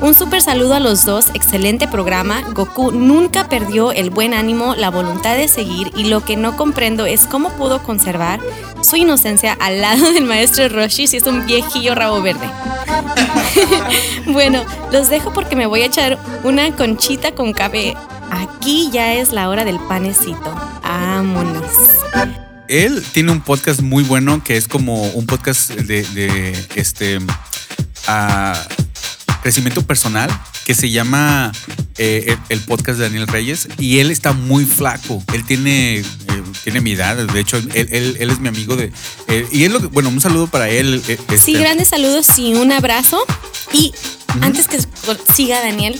Un 0.01 0.15
súper 0.15 0.43
saludo 0.43 0.75
a 0.75 0.81
los 0.81 1.05
dos, 1.05 1.31
excelente 1.35 1.87
programa. 1.87 2.43
Goku 2.55 2.91
nunca 2.93 3.49
perdió 3.49 3.93
el 3.93 4.11
buen 4.11 4.35
ánimo, 4.35 4.75
la 4.75 4.91
voluntad 4.91 5.37
de 5.37 5.49
seguir 5.49 5.91
y 5.97 6.05
lo 6.05 6.25
que 6.25 6.37
no 6.37 6.57
comprendo 6.57 7.07
es 7.07 7.27
cómo 7.27 7.51
pudo 7.51 7.83
conservar 7.83 8.41
su 8.83 8.97
inocencia 8.97 9.57
al 9.61 9.81
lado 9.81 10.13
del 10.13 10.25
maestro 10.25 10.69
Roshi 10.69 11.07
si 11.07 11.19
es 11.19 11.27
un 11.27 11.47
viejillo 11.47 11.95
rabo 11.95 12.23
verde. 12.23 12.49
bueno, 14.27 14.65
los 14.91 15.09
dejo 15.09 15.33
porque 15.33 15.57
me 15.57 15.67
voy 15.67 15.83
a 15.83 15.87
echar 15.87 16.19
una 16.43 16.75
conchita 16.75 17.33
con 17.35 17.53
café 17.53 17.95
aquí 18.33 18.91
ya 18.93 19.15
es 19.15 19.33
la 19.33 19.49
hora 19.49 19.65
del 19.65 19.79
panecito. 19.79 20.55
Vámonos. 20.83 21.65
Él 22.69 23.05
tiene 23.13 23.33
un 23.33 23.41
podcast 23.41 23.81
muy 23.81 24.05
bueno 24.05 24.43
que 24.43 24.57
es 24.57 24.67
como 24.67 25.03
un 25.03 25.27
podcast 25.27 25.71
de, 25.71 26.53
este 26.75 27.19
ah, 28.07 28.55
crecimiento 29.43 29.83
personal 29.83 30.31
que 30.65 30.75
se 30.75 30.91
llama 30.91 31.53
eh, 31.99 32.25
el, 32.29 32.39
el 32.49 32.61
podcast 32.65 32.99
de 32.99 33.05
Daniel 33.07 33.27
Reyes 33.27 33.69
y 33.79 33.99
él 33.99 34.11
está 34.11 34.33
muy 34.33 34.65
flaco. 34.65 35.23
Él 35.35 35.45
tiene, 35.45 35.99
eh, 35.99 36.05
tiene 36.65 36.81
mi 36.81 36.93
edad, 36.93 37.17
de 37.17 37.41
hecho, 37.41 37.57
él, 37.59 37.69
él- 37.75 38.17
él 38.21 38.31
es 38.31 38.39
mi 38.41 38.49
amigo 38.49 38.77
de. 38.77 38.93
eh, 39.29 39.47
y 39.53 39.65
él, 39.65 39.73
lo 39.73 39.81
que- 39.81 39.87
bueno, 39.89 40.09
un 40.09 40.21
saludo 40.21 40.47
para 40.47 40.69
él. 40.69 41.03
Sí, 41.05 41.17
este, 41.35 41.53
grandes 41.53 41.89
saludos 41.89 42.27
y 42.39 42.55
un 42.55 42.73
abrazo. 42.73 43.23
Y 43.73 43.93
antes 44.41 44.69
que 44.69 44.79
siga 45.35 45.61
Daniel, 45.61 45.99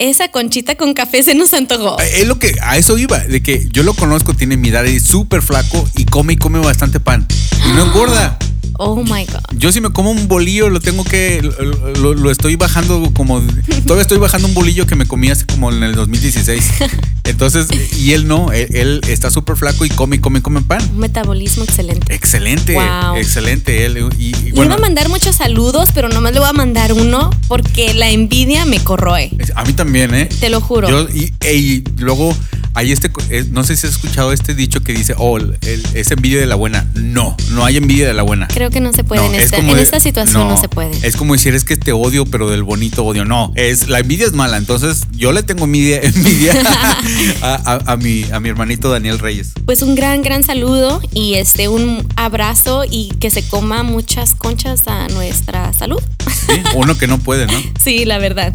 esa 0.00 0.28
conchita 0.30 0.76
con 0.76 0.94
café 0.94 1.22
se 1.22 1.34
nos 1.34 1.52
antojó. 1.52 1.98
Es 2.00 2.26
lo 2.26 2.38
que 2.38 2.54
a 2.62 2.76
eso 2.76 2.96
iba, 2.98 3.18
de 3.18 3.42
que 3.42 3.68
yo 3.70 3.82
lo 3.82 3.94
conozco, 3.94 4.32
tiene 4.34 4.56
mi 4.56 4.68
edad 4.68 4.84
y 4.84 4.96
es 4.96 5.04
súper 5.04 5.42
flaco 5.42 5.88
y 5.96 6.04
come 6.06 6.34
y 6.34 6.36
come 6.36 6.58
bastante 6.60 7.00
pan. 7.00 7.26
Y 7.68 7.72
no 7.72 7.84
engorda. 7.86 8.38
Oh 8.80 9.02
my 9.02 9.24
God. 9.26 9.40
Yo 9.56 9.72
si 9.72 9.80
me 9.80 9.90
como 9.90 10.10
un 10.12 10.28
bolillo 10.28 10.68
lo 10.70 10.78
tengo 10.80 11.02
que 11.04 11.42
lo, 11.42 11.92
lo- 11.94 12.14
lo 12.14 12.30
estoy 12.30 12.54
bajando 12.56 13.10
como 13.12 13.40
todavía 13.84 14.02
estoy 14.02 14.18
bajando 14.18 14.46
un 14.48 14.54
bolillo 14.54 14.86
que 14.86 14.94
me 14.96 15.06
comí 15.06 15.28
hace 15.30 15.44
como 15.46 15.70
en 15.72 15.82
el 15.82 15.94
2016. 15.94 16.64
Entonces, 17.28 17.66
y 17.98 18.12
él 18.12 18.26
no, 18.26 18.52
él, 18.52 18.68
él 18.74 19.00
está 19.08 19.30
súper 19.30 19.56
flaco 19.56 19.84
y 19.84 19.88
come 19.90 20.20
come 20.20 20.40
come 20.42 20.62
pan. 20.62 20.82
Un 20.92 20.98
metabolismo 20.98 21.64
excelente. 21.64 22.14
Excelente, 22.14 22.74
Wow. 22.74 23.16
excelente 23.16 23.84
él 23.84 24.08
y, 24.18 24.24
y 24.26 24.32
Le 24.52 24.64
iba 24.64 24.74
a 24.74 24.78
mandar 24.78 25.08
muchos 25.08 25.36
saludos, 25.36 25.90
pero 25.94 26.08
nomás 26.08 26.32
le 26.32 26.40
voy 26.40 26.48
a 26.48 26.52
mandar 26.52 26.92
uno 26.92 27.30
porque 27.48 27.94
la 27.94 28.10
envidia 28.10 28.64
me 28.64 28.80
corroe. 28.82 29.30
a 29.54 29.64
mí 29.64 29.72
también, 29.72 30.14
¿eh? 30.14 30.26
Te 30.40 30.48
lo 30.50 30.60
juro. 30.60 30.88
Yo, 30.88 31.08
y, 31.14 31.32
y 31.46 31.84
luego 31.98 32.34
hay 32.74 32.92
este, 32.92 33.10
eh, 33.30 33.44
no 33.50 33.64
sé 33.64 33.76
si 33.76 33.86
has 33.86 33.94
escuchado 33.94 34.32
este 34.32 34.54
dicho 34.54 34.82
que 34.82 34.92
dice, 34.92 35.14
oh, 35.18 35.36
el- 35.38 35.56
es 35.94 36.10
envidia 36.10 36.38
de 36.38 36.46
la 36.46 36.54
buena. 36.54 36.86
No, 36.94 37.36
no 37.50 37.64
hay 37.64 37.76
envidia 37.76 38.06
de 38.06 38.14
la 38.14 38.22
buena. 38.22 38.46
Creo 38.48 38.70
que 38.70 38.80
no 38.80 38.92
se 38.92 39.04
puede 39.04 39.20
No, 39.20 39.28
en, 39.28 39.34
es 39.34 39.44
esta, 39.46 39.58
en 39.58 39.66
de- 39.74 39.82
esta 39.82 40.00
situación, 40.00 40.48
no, 40.48 40.56
se 40.60 40.68
puede. 40.68 40.90
Es 41.06 41.16
como 41.16 41.34
decir, 41.34 41.54
es 41.54 41.64
que 41.64 41.76
te 41.76 41.92
odio, 41.92 42.24
pero 42.26 42.48
del 42.50 42.62
bonito 42.62 43.04
odio. 43.04 43.24
No, 43.24 43.52
es 43.56 43.88
la 43.88 43.98
envidia 43.98 44.26
es 44.26 44.32
mala. 44.32 44.56
Entonces, 44.58 45.02
yo 45.12 45.32
le 45.32 45.42
tengo 45.42 45.64
envidia, 45.64 46.00
envidia 46.02 46.54
a, 47.42 47.54
a- 47.74 47.92
a 47.92 47.96
mi, 47.96 48.24
a 48.32 48.40
mi 48.40 48.48
hermanito 48.48 48.90
Daniel 48.90 49.18
Reyes. 49.18 49.52
Pues 49.64 49.82
un 49.82 49.94
gran, 49.94 50.22
gran 50.22 50.44
saludo 50.44 51.00
y 51.12 51.34
este 51.34 51.68
un 51.68 52.06
abrazo 52.16 52.84
y 52.88 53.10
que 53.20 53.30
se 53.30 53.46
coma 53.46 53.82
muchas 53.82 54.34
conchas 54.34 54.86
a 54.88 55.08
nuestra 55.08 55.72
salud. 55.72 56.00
¿sí? 56.46 56.60
Uno 56.74 56.96
que 56.98 57.06
no 57.06 57.18
puede, 57.18 57.46
¿no? 57.46 57.58
Sí, 57.82 58.04
la 58.04 58.18
verdad. 58.18 58.54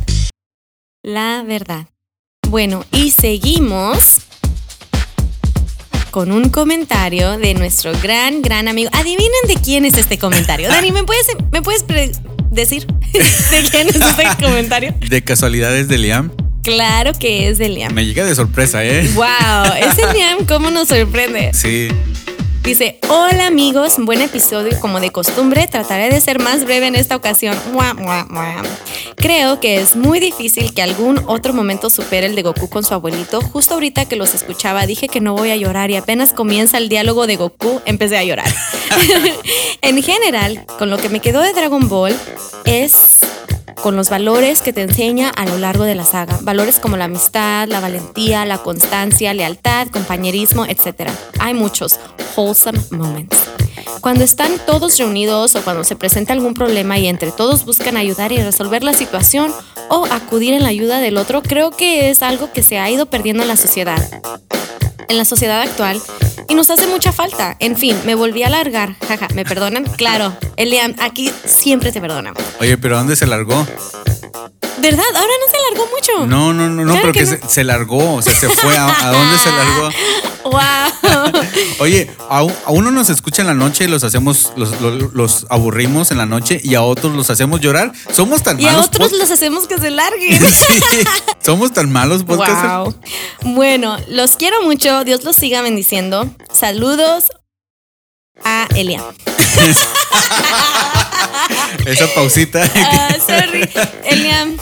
La 1.04 1.44
verdad. 1.46 1.88
Bueno, 2.50 2.86
y 2.92 3.12
seguimos 3.12 3.98
con 6.12 6.32
un 6.32 6.50
comentario 6.50 7.38
de 7.40 7.56
nuestro 7.56 7.92
gran, 8.04 8.42
gran 8.44 8.68
amigo. 8.68 8.90
Adivinen 8.94 9.32
de 9.48 9.56
quién 9.56 9.84
es 9.86 9.96
este 9.96 10.20
comentario. 10.20 10.70
Dani, 10.70 10.92
¿me 10.92 11.04
puedes, 11.04 11.26
¿me 11.52 11.62
puedes 11.64 11.86
decir 12.52 12.86
de 13.14 13.64
quién 13.72 13.88
es 13.90 13.96
este 13.96 14.24
comentario? 14.46 14.94
De 15.10 15.24
casualidades 15.24 15.88
de 15.88 15.98
Liam. 15.98 16.32
Claro 16.64 17.12
que 17.14 17.50
es 17.50 17.58
de 17.58 17.68
Liam. 17.68 17.94
Me 17.94 18.06
llega 18.06 18.24
de 18.24 18.34
sorpresa, 18.34 18.84
¿eh? 18.86 19.08
Wow, 19.16 19.74
ese 19.92 20.14
Liam, 20.14 20.46
¿cómo 20.46 20.72
nos 20.72 20.88
sorprende? 20.88 21.52
Sí. 21.54 21.90
Dice, 22.64 22.98
hola 23.10 23.48
amigos, 23.48 23.96
buen 23.98 24.22
episodio 24.22 24.80
como 24.80 25.02
de 25.02 25.12
costumbre, 25.12 25.68
trataré 25.68 26.10
de 26.10 26.22
ser 26.22 26.40
más 26.40 26.64
breve 26.64 26.88
en 26.88 26.96
esta 26.96 27.18
ocasión. 27.18 27.58
Mua, 27.74 27.94
mua, 27.94 28.26
mua. 28.30 28.64
Creo 29.18 29.60
que 29.60 29.82
es 29.82 29.98
muy 29.98 30.22
difícil 30.22 30.74
que 30.74 30.82
algún 30.82 31.22
otro 31.28 31.54
momento 31.54 31.90
supere 31.90 32.28
el 32.28 32.36
de 32.36 32.44
Goku 32.44 32.70
con 32.70 32.86
su 32.86 32.94
abuelito. 32.94 33.42
Justo 33.42 33.74
ahorita 33.74 34.06
que 34.06 34.16
los 34.16 34.34
escuchaba 34.34 34.86
dije 34.86 35.10
que 35.10 35.20
no 35.20 35.34
voy 35.34 35.52
a 35.52 35.58
llorar 35.58 35.92
y 35.92 35.98
apenas 35.98 36.32
comienza 36.32 36.78
el 36.78 36.88
diálogo 36.88 37.28
de 37.28 37.36
Goku 37.36 37.82
empecé 37.84 38.18
a 38.18 38.24
llorar. 38.24 38.48
en 39.82 40.02
general, 40.02 40.66
con 40.80 40.90
lo 40.90 40.98
que 40.98 41.10
me 41.10 41.20
quedó 41.20 41.42
de 41.42 41.52
Dragon 41.52 41.90
Ball 41.90 42.16
es 42.64 43.18
con 43.82 43.96
los 43.96 44.10
valores 44.10 44.62
que 44.62 44.74
te 44.74 44.82
enseña 44.82 45.30
a 45.30 45.46
lo 45.46 45.58
largo 45.58 45.84
de 45.84 45.96
la 45.96 46.06
saga. 46.06 46.38
Valores 46.42 46.80
como 46.80 46.98
la 46.98 47.06
amistad, 47.06 47.68
la 47.68 47.80
valentía, 47.80 48.46
la 48.46 48.58
constancia, 48.58 49.34
lealtad, 49.34 49.88
compañerismo, 49.88 50.66
etc. 50.66 51.10
Hay 51.40 51.54
muchos 51.54 52.00
wholesome 52.36 52.80
moments. 52.92 53.38
Cuando 54.02 54.24
están 54.24 54.52
todos 54.66 54.98
reunidos 54.98 55.56
o 55.56 55.62
cuando 55.62 55.84
se 55.84 55.96
presenta 55.96 56.34
algún 56.34 56.54
problema 56.54 56.98
y 57.00 57.08
entre 57.08 57.32
todos 57.32 57.66
buscan 57.66 57.98
ayudar 57.98 58.32
y 58.32 58.38
resolver 58.38 58.84
la 58.84 58.94
situación 58.94 59.54
o 59.90 60.06
acudir 60.06 60.54
en 60.54 60.64
la 60.64 60.70
ayuda 60.70 61.00
del 61.00 61.18
otro, 61.18 61.42
creo 61.42 61.72
que 61.72 62.10
es 62.10 62.22
algo 62.22 62.52
que 62.52 62.64
se 62.64 62.80
ha 62.80 62.90
ido 62.90 63.06
perdiendo 63.06 63.44
en 63.44 63.50
la 63.50 63.58
sociedad 63.58 64.02
en 65.10 65.18
la 65.18 65.26
sociedad 65.26 65.62
actual 65.62 66.02
y 66.48 66.56
nos 66.56 66.70
hace 66.70 66.88
mucha 66.88 67.12
falta. 67.12 67.56
En 67.60 67.78
fin, 67.78 67.98
me 68.06 68.16
volví 68.16 68.44
a 68.44 68.50
largar. 68.50 68.96
Jaja, 69.08 69.28
¿me 69.34 69.46
perdonan? 69.46 69.84
Claro, 69.84 70.36
Eliam, 70.56 70.96
aquí 71.00 71.32
siempre 71.46 71.92
te 71.92 72.02
perdonamos. 72.02 72.42
Oye, 72.60 72.78
pero 72.78 72.96
¿a 72.96 73.00
dónde 73.00 73.16
se 73.16 73.28
largó? 73.28 73.66
¿Verdad? 74.84 75.06
Ahora 75.16 75.34
no 75.40 75.52
se 75.52 75.58
largó 75.70 75.90
mucho. 75.92 76.28
No, 76.28 76.54
no, 76.54 76.70
no, 76.70 76.84
no, 76.84 76.92
Claro 76.92 77.00
pero 77.02 77.14
que 77.14 77.20
que, 77.20 77.26
no. 77.26 77.48
Se, 77.48 77.54
se 77.56 77.64
largó, 77.64 78.16
o 78.16 78.22
sea, 78.22 78.36
se 78.36 78.50
fue. 78.50 78.78
¿A, 78.78 78.86
a 78.86 79.12
dónde 79.12 79.38
se 79.38 79.50
largó? 79.50 79.90
¡Wow! 80.44 81.32
Oye, 81.80 82.12
a, 82.30 82.44
uno 82.68 82.92
nos 82.92 83.10
escucha 83.10 83.42
en 83.42 83.48
la 83.48 83.54
noche 83.54 83.86
y 83.86 83.88
los 83.88 84.04
hacemos, 84.04 84.52
los, 84.58 84.82
los, 84.82 85.14
los 85.14 85.46
aburrimos 85.50 86.12
en 86.12 86.18
la 86.18 86.26
noche 86.26 86.60
y 86.62 86.76
a 86.76 86.82
otros 86.82 87.14
los 87.16 87.30
hacemos 87.30 87.62
llorar. 87.62 87.94
Somos 88.12 88.44
tan 88.44 88.60
Y 88.60 88.66
a 88.68 88.72
malos. 88.74 88.88
otros 88.88 89.14
los 89.14 89.32
hacemos 89.32 89.68
que 89.68 89.78
se 89.80 89.90
larguen. 89.90 90.44
Sí, 90.54 90.80
somos 91.40 91.72
tan 91.74 91.90
malos. 91.92 92.24
Wow. 92.34 92.94
Bueno, 93.44 93.98
los 94.10 94.36
quiero 94.36 94.64
mucho. 94.64 95.04
Dios 95.06 95.24
los 95.24 95.36
siga 95.36 95.62
bendiciendo. 95.62 96.30
Saludos 96.52 97.32
a 98.44 98.68
Eliam. 98.76 99.02
Esa 101.86 102.08
pausita. 102.14 102.62
Ah, 102.76 103.16
sorry. 103.26 103.68
Eliam, 104.06 104.58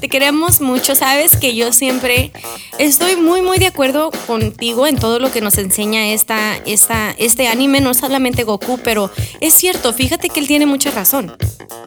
te 0.00 0.08
queremos 0.08 0.60
mucho. 0.60 0.94
Sabes 0.94 1.36
que 1.36 1.54
yo 1.54 1.72
siempre 1.72 2.32
estoy 2.78 3.16
muy, 3.16 3.42
muy 3.42 3.58
de 3.58 3.66
acuerdo 3.66 4.10
contigo 4.26 4.86
en 4.86 4.96
todo 4.96 5.18
lo 5.18 5.30
que 5.30 5.40
nos 5.40 5.58
enseña 5.58 6.08
esta, 6.08 6.56
esta, 6.66 7.14
este 7.18 7.48
anime, 7.48 7.80
no 7.80 7.94
solamente 7.94 8.44
Goku, 8.44 8.78
pero 8.82 9.10
es 9.40 9.54
cierto, 9.54 9.92
fíjate 9.92 10.28
que 10.30 10.40
él 10.40 10.46
tiene 10.46 10.66
mucha 10.66 10.90
razón. 10.90 11.36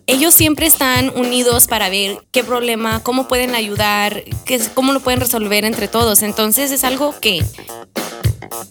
Ellos 0.05 0.33
siempre 0.33 0.65
están 0.67 1.11
unidos 1.15 1.67
para 1.67 1.89
ver 1.89 2.17
qué 2.31 2.43
problema, 2.43 3.01
cómo 3.01 3.27
pueden 3.27 3.55
ayudar, 3.55 4.23
qué, 4.45 4.59
cómo 4.73 4.91
lo 4.93 4.99
pueden 4.99 5.19
resolver 5.21 5.65
entre 5.65 5.87
todos. 5.87 6.21
Entonces 6.23 6.71
es 6.71 6.83
algo 6.83 7.15
que 7.19 7.43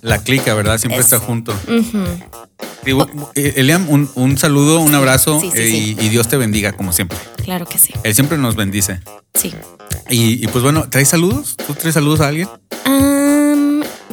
La 0.03 0.23
clica, 0.23 0.55
¿verdad? 0.55 0.79
Siempre 0.79 1.01
Es- 1.01 1.07
está 1.07 1.19
junto. 1.19 1.55
Digo, 2.85 3.07
eh, 3.35 3.55
Eliam, 3.57 3.89
un, 3.89 4.11
un 4.15 4.37
saludo, 4.39 4.81
un 4.81 4.95
abrazo 4.95 5.41
Sí, 5.41 5.51
sí, 5.53 5.59
eh, 5.59 5.67
sí. 5.71 5.97
Y, 6.01 6.07
y 6.07 6.09
Dios 6.09 6.29
te 6.29 6.37
bendiga, 6.37 6.73
como 6.73 6.93
siempre. 6.93 7.17
claro 7.45 7.65
que 7.67 7.79
sí. 7.79 7.93
Él 8.03 8.15
siempre 8.15 8.39
nos 8.39 8.57
bendice. 8.57 9.01
Sí. 9.35 9.53
Y, 10.11 10.43
y 10.45 10.49
pues 10.49 10.63
bueno, 10.65 10.89
¿traes 10.91 11.09
saludos? 11.09 11.57
¿Tú 11.67 11.75
traes 11.75 11.95
saludos 11.95 12.21
a 12.21 12.29
alguien? 12.29 12.49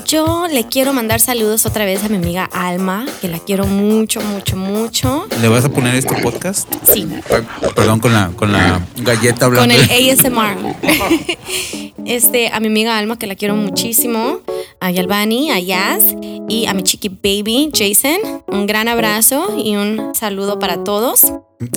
Yo 0.06 0.48
le 0.52 0.66
quiero 0.66 0.92
mandar 0.92 1.20
saludos 1.20 1.68
otra 1.68 1.86
vez 1.86 2.04
a 2.04 2.10
mi 2.10 2.16
amiga 2.16 2.46
Alma, 2.52 3.06
que 3.22 3.28
la 3.28 3.38
quiero 3.38 3.68
mucho, 3.68 4.20
mucho, 4.22 4.56
mucho. 4.56 5.28
¿Le 5.40 5.48
vas 5.50 5.66
a 5.66 5.70
poner 5.70 5.94
este 5.94 6.16
podcast? 6.24 6.68
Sí, 6.92 7.08
Ay, 7.32 7.44
Perdón, 7.76 8.00
con 8.00 8.14
la, 8.14 8.30
con 8.36 8.52
la 8.52 8.82
galleta 8.98 9.48
con 9.48 9.60
hablando. 9.60 9.76
el 9.76 10.10
ASMR. 10.20 10.76
Este, 12.06 12.50
a 12.50 12.60
mi 12.60 12.68
amiga 12.68 12.98
Alma, 12.98 13.18
que 13.18 13.28
la 13.28 13.36
quiero 13.36 13.56
muchísimo. 13.56 14.40
A 14.82 14.92
Yalvani, 14.92 15.52
a 15.52 15.60
Yaz 15.60 16.04
y 16.48 16.66
a 16.66 16.74
mi 16.74 16.84
chiqui 16.84 17.10
baby, 17.10 17.70
Jason. 17.74 18.18
Un 18.48 18.66
gran 18.66 18.88
abrazo 18.88 19.56
y 19.58 19.76
un 19.76 20.14
saludo 20.16 20.58
para 20.60 20.84
todos. 20.84 21.34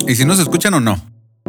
¿Y 0.07 0.15
si 0.15 0.25
nos 0.25 0.39
escuchan 0.39 0.75
o 0.75 0.81
no? 0.81 1.01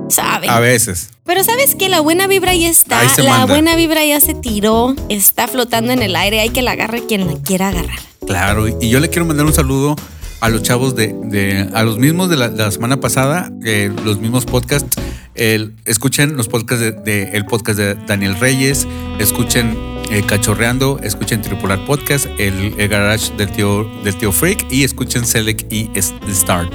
Saben. 0.09 0.49
A 0.49 0.59
veces. 0.59 1.11
Pero 1.23 1.43
sabes 1.43 1.75
que 1.75 1.87
la 1.89 2.01
buena 2.01 2.27
vibra 2.27 2.53
ya 2.55 2.69
está. 2.69 3.01
La 3.17 3.29
manda. 3.29 3.45
buena 3.45 3.75
vibra 3.75 4.03
ya 4.03 4.19
se 4.19 4.33
tiró. 4.33 4.95
Está 5.09 5.47
flotando 5.47 5.91
en 5.93 6.01
el 6.01 6.15
aire. 6.15 6.39
Hay 6.41 6.49
que 6.49 6.61
la 6.61 6.71
agarre 6.71 7.05
quien 7.05 7.25
la 7.27 7.35
quiera 7.41 7.69
agarrar. 7.69 7.99
Claro, 8.27 8.67
y 8.67 8.89
yo 8.89 8.99
le 8.99 9.09
quiero 9.09 9.25
mandar 9.25 9.45
un 9.45 9.53
saludo 9.53 9.95
a 10.41 10.49
los 10.49 10.61
chavos 10.63 10.95
de, 10.95 11.15
de- 11.23 11.69
a 11.73 11.83
los 11.83 11.99
mismos 11.99 12.29
de 12.29 12.35
la, 12.37 12.49
de 12.49 12.63
la 12.63 12.71
semana 12.71 12.99
pasada, 12.99 13.51
eh, 13.63 13.91
los 14.03 14.19
mismos 14.19 14.45
podcasts. 14.45 14.97
El- 15.35 15.73
escuchen 15.85 16.37
los 16.37 16.47
podcasts 16.47 17.03
de, 17.03 17.29
el 17.33 17.45
podcast 17.45 17.79
de 17.79 17.95
Daniel 18.07 18.39
Reyes, 18.39 18.87
escuchen 19.19 19.77
eh, 20.11 20.23
Cachorreando, 20.25 20.99
escuchen 21.01 21.41
Tripular 21.41 21.83
Podcast, 21.85 22.27
el, 22.37 22.75
garage 22.87 23.33
del 23.35 23.51
tío, 23.51 23.83
del 24.03 24.15
tío 24.15 24.31
Freak 24.31 24.71
y 24.71 24.83
escuchen 24.83 25.25
Select 25.25 25.71
y 25.71 25.89
Start. 26.29 26.71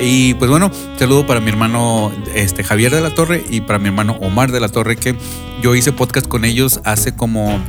Y 0.00 0.34
pues 0.34 0.50
bueno, 0.50 0.70
saludo 0.98 1.26
para 1.26 1.40
mi 1.40 1.50
hermano 1.50 2.12
este, 2.34 2.62
Javier 2.62 2.94
de 2.94 3.00
la 3.00 3.14
Torre 3.14 3.44
y 3.50 3.60
para 3.62 3.78
mi 3.78 3.88
hermano 3.88 4.16
Omar 4.20 4.52
de 4.52 4.60
la 4.60 4.68
Torre, 4.68 4.96
que 4.96 5.16
yo 5.60 5.74
hice 5.74 5.92
podcast 5.92 6.28
con 6.28 6.44
ellos 6.44 6.80
hace 6.84 7.14
como 7.14 7.60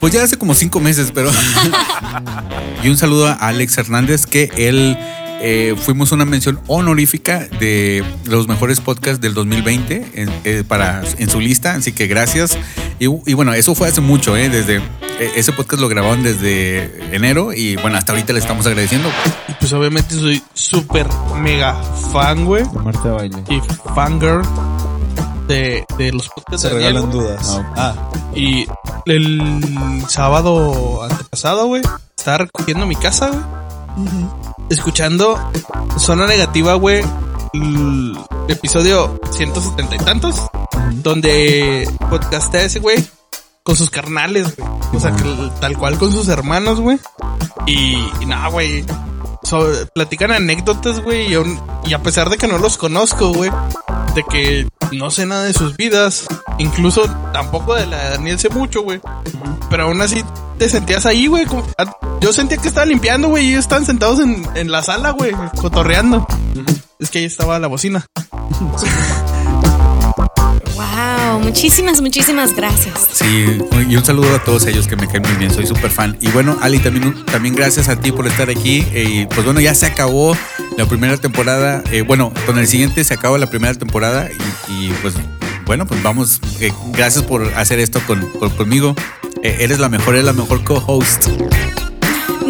pues 0.00 0.12
ya 0.12 0.22
hace 0.22 0.36
como 0.36 0.54
cinco 0.54 0.80
meses, 0.80 1.10
pero. 1.12 1.30
y 2.82 2.88
un 2.88 2.96
saludo 2.96 3.26
a 3.26 3.32
Alex 3.32 3.78
Hernández, 3.78 4.26
que 4.26 4.50
él 4.56 4.96
eh, 5.40 5.74
fuimos 5.78 6.12
una 6.12 6.24
mención 6.24 6.60
honorífica 6.66 7.46
de 7.60 8.04
los 8.24 8.48
mejores 8.48 8.80
podcasts 8.80 9.20
del 9.20 9.34
2020 9.34 10.12
en, 10.14 10.30
eh, 10.44 10.64
para, 10.66 11.02
en 11.18 11.30
su 11.30 11.40
lista, 11.40 11.74
así 11.74 11.92
que 11.92 12.06
gracias. 12.06 12.58
Y, 12.98 13.04
y 13.06 13.34
bueno, 13.34 13.52
eso 13.54 13.74
fue 13.74 13.88
hace 13.88 14.00
mucho, 14.00 14.36
¿eh? 14.36 14.48
Desde, 14.48 14.76
eh, 14.76 15.32
ese 15.36 15.52
podcast 15.52 15.80
lo 15.80 15.88
grabaron 15.88 16.22
desde 16.22 17.14
enero 17.14 17.52
y 17.52 17.76
bueno, 17.76 17.96
hasta 17.98 18.12
ahorita 18.12 18.32
le 18.32 18.38
estamos 18.40 18.66
agradeciendo. 18.66 19.08
Y 19.48 19.52
pues 19.60 19.72
obviamente 19.72 20.14
soy 20.14 20.42
súper 20.54 21.06
mega 21.40 21.74
fan, 22.12 22.44
güey. 22.44 22.64
Marta 22.84 23.10
Baile. 23.12 23.42
Y 23.48 23.60
fangirl 23.94 24.42
de, 25.46 25.84
de 25.96 26.12
los 26.12 26.28
podcasts 26.28 26.62
Se 26.62 26.68
de 26.68 26.74
Daniel, 26.74 26.94
regalan 26.94 27.10
dudas. 27.10 27.60
Ah, 27.76 27.94
Y 28.34 28.66
el 29.06 30.04
sábado 30.08 31.02
antepasado, 31.02 31.66
güey, 31.66 31.82
estaba 32.16 32.38
recogiendo 32.38 32.86
mi 32.86 32.96
casa, 32.96 33.28
güey. 33.28 33.42
Escuchando 34.70 35.38
Zona 35.98 36.26
Negativa, 36.26 36.74
güey. 36.74 37.02
Episodio 38.48 39.18
170 39.30 39.94
y 39.94 39.98
tantos. 39.98 40.36
Donde 40.92 41.88
podcastea 42.10 42.62
ese, 42.64 42.80
güey. 42.80 42.96
Con 43.62 43.76
sus 43.76 43.90
carnales, 43.90 44.56
güey. 44.56 44.68
O 44.94 45.00
sea, 45.00 45.14
que 45.14 45.22
tal 45.60 45.76
cual 45.76 45.98
con 45.98 46.10
sus 46.12 46.28
hermanos, 46.28 46.80
güey. 46.80 46.98
Y, 47.66 47.96
y 48.20 48.26
nada, 48.26 48.48
güey. 48.48 48.84
So- 49.42 49.68
platican 49.94 50.32
anécdotas, 50.32 51.00
güey. 51.02 51.32
Y, 51.34 51.58
y 51.86 51.94
a 51.94 52.02
pesar 52.02 52.28
de 52.30 52.36
que 52.36 52.48
no 52.48 52.58
los 52.58 52.76
conozco, 52.76 53.32
güey. 53.32 53.50
De 54.14 54.22
que 54.24 54.66
no 54.92 55.10
sé 55.10 55.26
nada 55.26 55.44
de 55.44 55.54
sus 55.54 55.76
vidas. 55.76 56.26
Incluso 56.58 57.02
tampoco 57.32 57.74
de 57.74 57.86
la 57.86 58.04
de 58.04 58.10
Daniel 58.10 58.38
sé 58.38 58.48
mucho, 58.50 58.82
güey. 58.82 59.00
Pero 59.70 59.84
aún 59.84 60.00
así 60.00 60.24
te 60.58 60.68
sentías 60.68 61.06
ahí, 61.06 61.26
güey. 61.26 61.46
como- 61.46 61.64
a- 61.78 61.96
Yo 62.20 62.32
sentía 62.32 62.58
que 62.58 62.68
estaba 62.68 62.84
limpiando, 62.86 63.28
güey. 63.28 63.46
Y 63.46 63.48
ellos 63.50 63.60
estaban 63.60 63.86
sentados 63.86 64.18
en, 64.20 64.46
en 64.54 64.70
la 64.72 64.82
sala, 64.82 65.10
güey. 65.10 65.32
Cotorreando. 65.56 66.26
Es 66.98 67.10
que 67.10 67.20
ahí 67.20 67.24
estaba 67.24 67.58
la 67.58 67.68
bocina. 67.68 68.04
Wow, 70.74 71.40
muchísimas, 71.40 72.00
muchísimas 72.00 72.54
gracias. 72.54 73.08
Sí, 73.12 73.58
y 73.88 73.96
un 73.96 74.04
saludo 74.04 74.34
a 74.34 74.42
todos 74.44 74.66
ellos 74.66 74.86
que 74.86 74.96
me 74.96 75.06
caen 75.06 75.22
muy 75.22 75.32
bien, 75.36 75.50
soy 75.52 75.66
súper 75.66 75.90
fan. 75.90 76.16
Y 76.20 76.28
bueno, 76.28 76.56
Ali, 76.60 76.78
también, 76.78 77.24
también 77.26 77.54
gracias 77.54 77.88
a 77.88 77.96
ti 77.96 78.12
por 78.12 78.26
estar 78.26 78.50
aquí. 78.50 78.86
Eh, 78.92 79.04
y 79.08 79.26
pues 79.26 79.44
bueno, 79.44 79.60
ya 79.60 79.74
se 79.74 79.86
acabó 79.86 80.36
la 80.76 80.86
primera 80.86 81.16
temporada. 81.16 81.82
Eh, 81.92 82.02
bueno, 82.02 82.32
con 82.46 82.58
el 82.58 82.66
siguiente 82.66 83.04
se 83.04 83.14
acaba 83.14 83.38
la 83.38 83.48
primera 83.48 83.74
temporada 83.74 84.28
y, 84.68 84.72
y, 84.86 84.92
pues 85.02 85.14
bueno, 85.68 85.86
pues 85.86 86.02
vamos. 86.02 86.40
eh, 86.60 86.72
gracias 86.92 87.22
por 87.24 87.44
hacer 87.54 87.78
esto 87.78 88.00
con, 88.08 88.28
con- 88.40 88.50
conmigo. 88.50 88.96
Eh, 89.44 89.58
eres 89.60 89.78
la 89.78 89.88
mejor, 89.88 90.14
eres 90.14 90.24
la 90.26 90.32
mejor 90.32 90.64
co-host. 90.64 91.28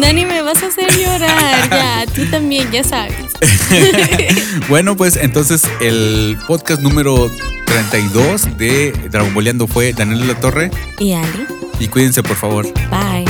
Dani, 0.01 0.25
me 0.25 0.41
vas 0.41 0.63
a 0.63 0.67
hacer 0.67 0.89
llorar. 0.97 1.69
Ya, 1.69 2.05
tú 2.15 2.25
también, 2.31 2.71
ya 2.71 2.83
sabes. 2.83 3.13
Bueno, 4.69 4.95
pues 4.97 5.15
entonces 5.17 5.63
el 5.81 6.37
podcast 6.47 6.81
número 6.81 7.29
32 7.65 8.57
de 8.57 8.91
Dragon 9.11 9.33
Boleando 9.33 9.67
fue 9.67 9.93
Daniel 9.93 10.21
de 10.21 10.25
la 10.33 10.39
Torre. 10.39 10.71
Y 10.99 11.13
Ali, 11.13 11.45
Y 11.79 11.87
cuídense, 11.87 12.23
por 12.23 12.35
favor. 12.37 12.65
bye. 12.89 13.25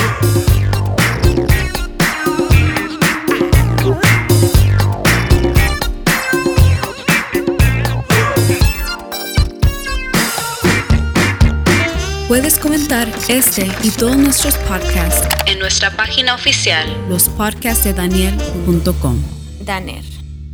Puedes 12.40 12.56
comentar 12.58 13.06
este 13.28 13.68
y 13.84 13.92
todos 13.92 14.16
nuestros 14.16 14.56
podcasts 14.60 15.28
En 15.46 15.60
nuestra 15.60 15.94
página 15.98 16.36
oficial. 16.36 16.88
lospodcastdedaniel.com. 17.10 19.22
Daner. 19.60 20.06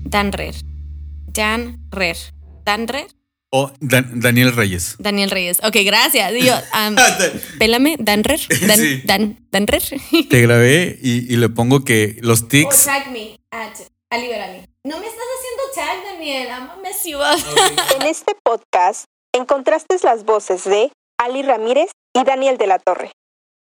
Danrer. 0.03 0.55
Danrer. 1.27 2.17
Danrer. 2.65 3.05
O 3.51 3.71
Dan- 3.81 4.19
Daniel 4.19 4.55
Reyes. 4.55 4.95
Daniel 4.97 5.29
Reyes. 5.29 5.59
Ok, 5.63 5.75
gracias. 5.85 6.33
Y 6.33 6.47
yo, 6.47 6.55
um, 6.55 6.95
pélame, 7.59 7.97
Danrer. 7.99 8.39
Dan, 8.67 8.79
Sí. 8.79 9.01
Dan, 9.05 9.47
Danrer. 9.51 9.83
Te 10.31 10.41
grabé 10.41 10.97
y, 10.99 11.31
y 11.31 11.37
le 11.37 11.49
pongo 11.49 11.83
que 11.85 12.17
los 12.21 12.41
Or 12.41 12.47
tics. 12.47 12.85
tag 12.85 13.11
me 13.11 13.39
at 13.51 13.75
Ali 14.09 14.27
Verani. 14.29 14.65
No 14.83 14.99
me 14.99 15.05
estás 15.05 15.23
haciendo 15.37 15.61
tag, 15.75 15.97
Daniel. 16.15 16.47
I'm 16.47 16.67
a 16.67 16.77
mess 16.81 17.03
you 17.05 17.19
up. 17.19 17.37
En 18.01 18.07
este 18.07 18.33
podcast 18.43 19.03
encontraste 19.33 19.97
las 20.01 20.25
voces 20.25 20.63
de 20.63 20.91
Ali 21.17 21.43
Ramírez 21.43 21.91
y 22.13 22.23
Daniel 22.23 22.57
de 22.57 22.67
la 22.67 22.79
Torre. 22.79 23.11